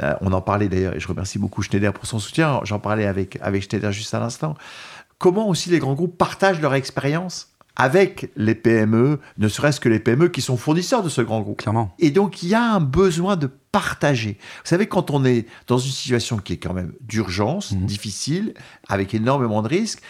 euh, 0.02 0.14
on 0.22 0.32
en 0.34 0.42
parlait 0.42 0.70
d'ailleurs, 0.70 0.96
et 0.96 1.00
je 1.00 1.08
remercie 1.08 1.40
beaucoup 1.40 1.62
Schneider 1.62 1.94
pour 1.94 2.06
son 2.06 2.20
soutien. 2.20 2.60
J'en 2.64 2.80
parlais 2.80 3.06
avec, 3.06 3.38
avec 3.42 3.64
Schneider 3.64 3.92
juste 3.92 4.14
à 4.14 4.20
l'instant. 4.20 4.56
Comment 5.20 5.48
aussi 5.48 5.70
les 5.70 5.80
grands 5.80 5.94
groupes 5.94 6.18
partagent 6.18 6.60
leur 6.60 6.74
expérience 6.74 7.53
avec 7.76 8.32
les 8.36 8.56
PME, 8.56 9.20
ne 9.38 9.48
serait-ce 9.48 9.80
que 9.80 9.90
les 9.90 10.00
PME 10.00 10.28
qui 10.28 10.42
sont 10.42 10.58
fournisseurs 10.58 11.02
de 11.02 11.10
ce 11.10 11.22
grand 11.22 11.42
groupe. 11.42 11.62
Clairement. 11.62 11.94
Et 12.00 12.12
donc, 12.12 12.44
il 12.44 12.50
y 12.50 12.56
a 12.56 12.64
un 12.64 12.80
besoin 12.80 13.36
de 13.36 13.50
partager. 13.72 14.38
Vous 14.40 14.70
savez, 14.70 14.88
quand 14.88 15.10
on 15.10 15.26
est 15.26 15.48
dans 15.68 15.80
une 15.80 15.92
situation 15.92 16.38
qui 16.38 16.54
est 16.54 16.58
quand 16.58 16.74
même 16.74 16.94
d'urgence, 17.02 17.72
mmh. 17.72 17.86
difficile, 17.86 18.54
avec 18.88 19.14
énormément 19.14 19.64
de 19.64 19.68
risques, 19.68 20.02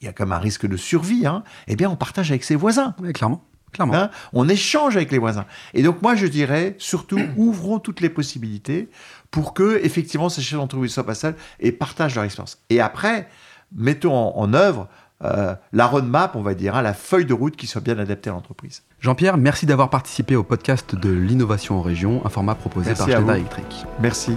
il 0.00 0.06
y 0.06 0.08
a 0.08 0.12
comme 0.12 0.32
un 0.32 0.38
risque 0.38 0.66
de 0.66 0.76
survie, 0.76 1.26
hein, 1.26 1.44
eh 1.68 1.76
bien, 1.76 1.88
on 1.88 1.96
partage 1.96 2.30
avec 2.32 2.42
ses 2.42 2.56
voisins. 2.56 2.96
Oui, 3.00 3.12
clairement. 3.12 3.44
Clairement. 3.72 3.94
Hein 3.94 4.10
on 4.32 4.48
échange 4.48 4.96
avec 4.96 5.12
les 5.12 5.18
voisins. 5.18 5.46
Et 5.72 5.82
donc, 5.82 6.02
moi, 6.02 6.14
je 6.14 6.26
dirais, 6.26 6.74
surtout, 6.78 7.20
ouvrons 7.36 7.78
toutes 7.78 8.00
les 8.00 8.10
possibilités 8.10 8.90
pour 9.30 9.54
que, 9.54 9.80
effectivement, 9.82 10.28
ces 10.28 10.42
chefs 10.42 10.58
d'entreprise 10.58 10.92
soient 10.92 11.06
pas 11.06 11.14
seuls 11.14 11.36
et 11.60 11.70
partagent 11.70 12.16
leur 12.16 12.24
expérience. 12.24 12.58
Et 12.68 12.80
après, 12.80 13.28
mettons 13.74 14.12
en, 14.14 14.36
en 14.36 14.52
œuvre 14.54 14.88
euh, 15.24 15.54
la 15.72 15.86
roadmap, 15.86 16.36
on 16.36 16.42
va 16.42 16.54
dire, 16.54 16.76
hein, 16.76 16.82
la 16.82 16.94
feuille 16.94 17.26
de 17.26 17.34
route 17.34 17.56
qui 17.56 17.66
soit 17.66 17.80
bien 17.80 17.98
adaptée 17.98 18.30
à 18.30 18.32
l'entreprise. 18.32 18.82
Jean-Pierre, 19.00 19.36
merci 19.36 19.66
d'avoir 19.66 19.90
participé 19.90 20.36
au 20.36 20.42
podcast 20.42 20.94
de 20.94 21.10
l'innovation 21.10 21.78
en 21.78 21.82
région, 21.82 22.22
un 22.24 22.28
format 22.28 22.54
proposé 22.54 22.90
merci 22.90 23.02
par 23.02 23.16
Schneider 23.16 23.34
Electric. 23.36 23.86
Merci. 24.00 24.36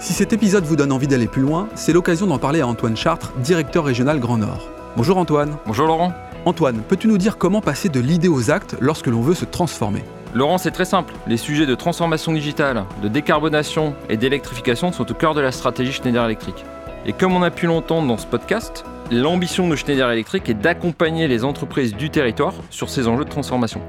Si 0.00 0.12
cet 0.12 0.32
épisode 0.32 0.64
vous 0.64 0.76
donne 0.76 0.92
envie 0.92 1.08
d'aller 1.08 1.26
plus 1.26 1.42
loin, 1.42 1.68
c'est 1.74 1.92
l'occasion 1.92 2.26
d'en 2.26 2.38
parler 2.38 2.60
à 2.60 2.66
Antoine 2.66 2.96
Chartres, 2.96 3.32
directeur 3.38 3.84
régional 3.84 4.20
Grand 4.20 4.38
Nord. 4.38 4.68
Bonjour 4.96 5.18
Antoine. 5.18 5.56
Bonjour 5.66 5.86
Laurent. 5.86 6.12
Antoine, 6.44 6.82
peux-tu 6.88 7.08
nous 7.08 7.18
dire 7.18 7.36
comment 7.36 7.60
passer 7.60 7.88
de 7.88 8.00
l'idée 8.00 8.28
aux 8.28 8.50
actes 8.50 8.76
lorsque 8.80 9.08
l'on 9.08 9.20
veut 9.20 9.34
se 9.34 9.44
transformer? 9.44 10.04
Laurent, 10.34 10.58
c'est 10.58 10.70
très 10.70 10.84
simple. 10.84 11.14
Les 11.26 11.36
sujets 11.36 11.66
de 11.66 11.74
transformation 11.74 12.32
digitale, 12.32 12.84
de 13.02 13.08
décarbonation 13.08 13.94
et 14.08 14.16
d'électrification 14.16 14.92
sont 14.92 15.10
au 15.10 15.14
cœur 15.14 15.34
de 15.34 15.40
la 15.40 15.52
stratégie 15.52 15.92
Schneider 15.92 16.24
Electric. 16.24 16.64
Et 17.06 17.12
comme 17.12 17.34
on 17.34 17.42
a 17.42 17.50
pu 17.50 17.66
l'entendre 17.66 18.08
dans 18.08 18.16
ce 18.16 18.26
podcast, 18.26 18.84
l'ambition 19.10 19.68
de 19.68 19.76
Schneider 19.76 20.10
Electric 20.10 20.48
est 20.48 20.54
d'accompagner 20.54 21.28
les 21.28 21.44
entreprises 21.44 21.94
du 21.94 22.10
territoire 22.10 22.54
sur 22.70 22.88
ces 22.88 23.08
enjeux 23.08 23.24
de 23.24 23.30
transformation. 23.30 23.80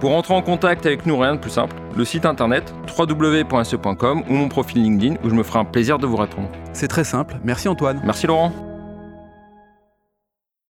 Pour 0.00 0.14
entrer 0.14 0.34
en 0.34 0.42
contact 0.42 0.84
avec 0.84 1.06
nous, 1.06 1.16
rien 1.18 1.34
de 1.34 1.40
plus 1.40 1.50
simple, 1.50 1.74
le 1.96 2.04
site 2.04 2.26
internet 2.26 2.74
www.se.com 2.98 4.24
ou 4.28 4.32
mon 4.32 4.48
profil 4.48 4.82
LinkedIn 4.82 5.16
où 5.24 5.30
je 5.30 5.34
me 5.34 5.42
ferai 5.42 5.60
un 5.60 5.64
plaisir 5.64 5.98
de 5.98 6.06
vous 6.06 6.16
répondre. 6.16 6.48
C'est 6.72 6.88
très 6.88 7.04
simple, 7.04 7.36
merci 7.44 7.68
Antoine. 7.68 8.02
Merci 8.04 8.26
Laurent. 8.26 8.65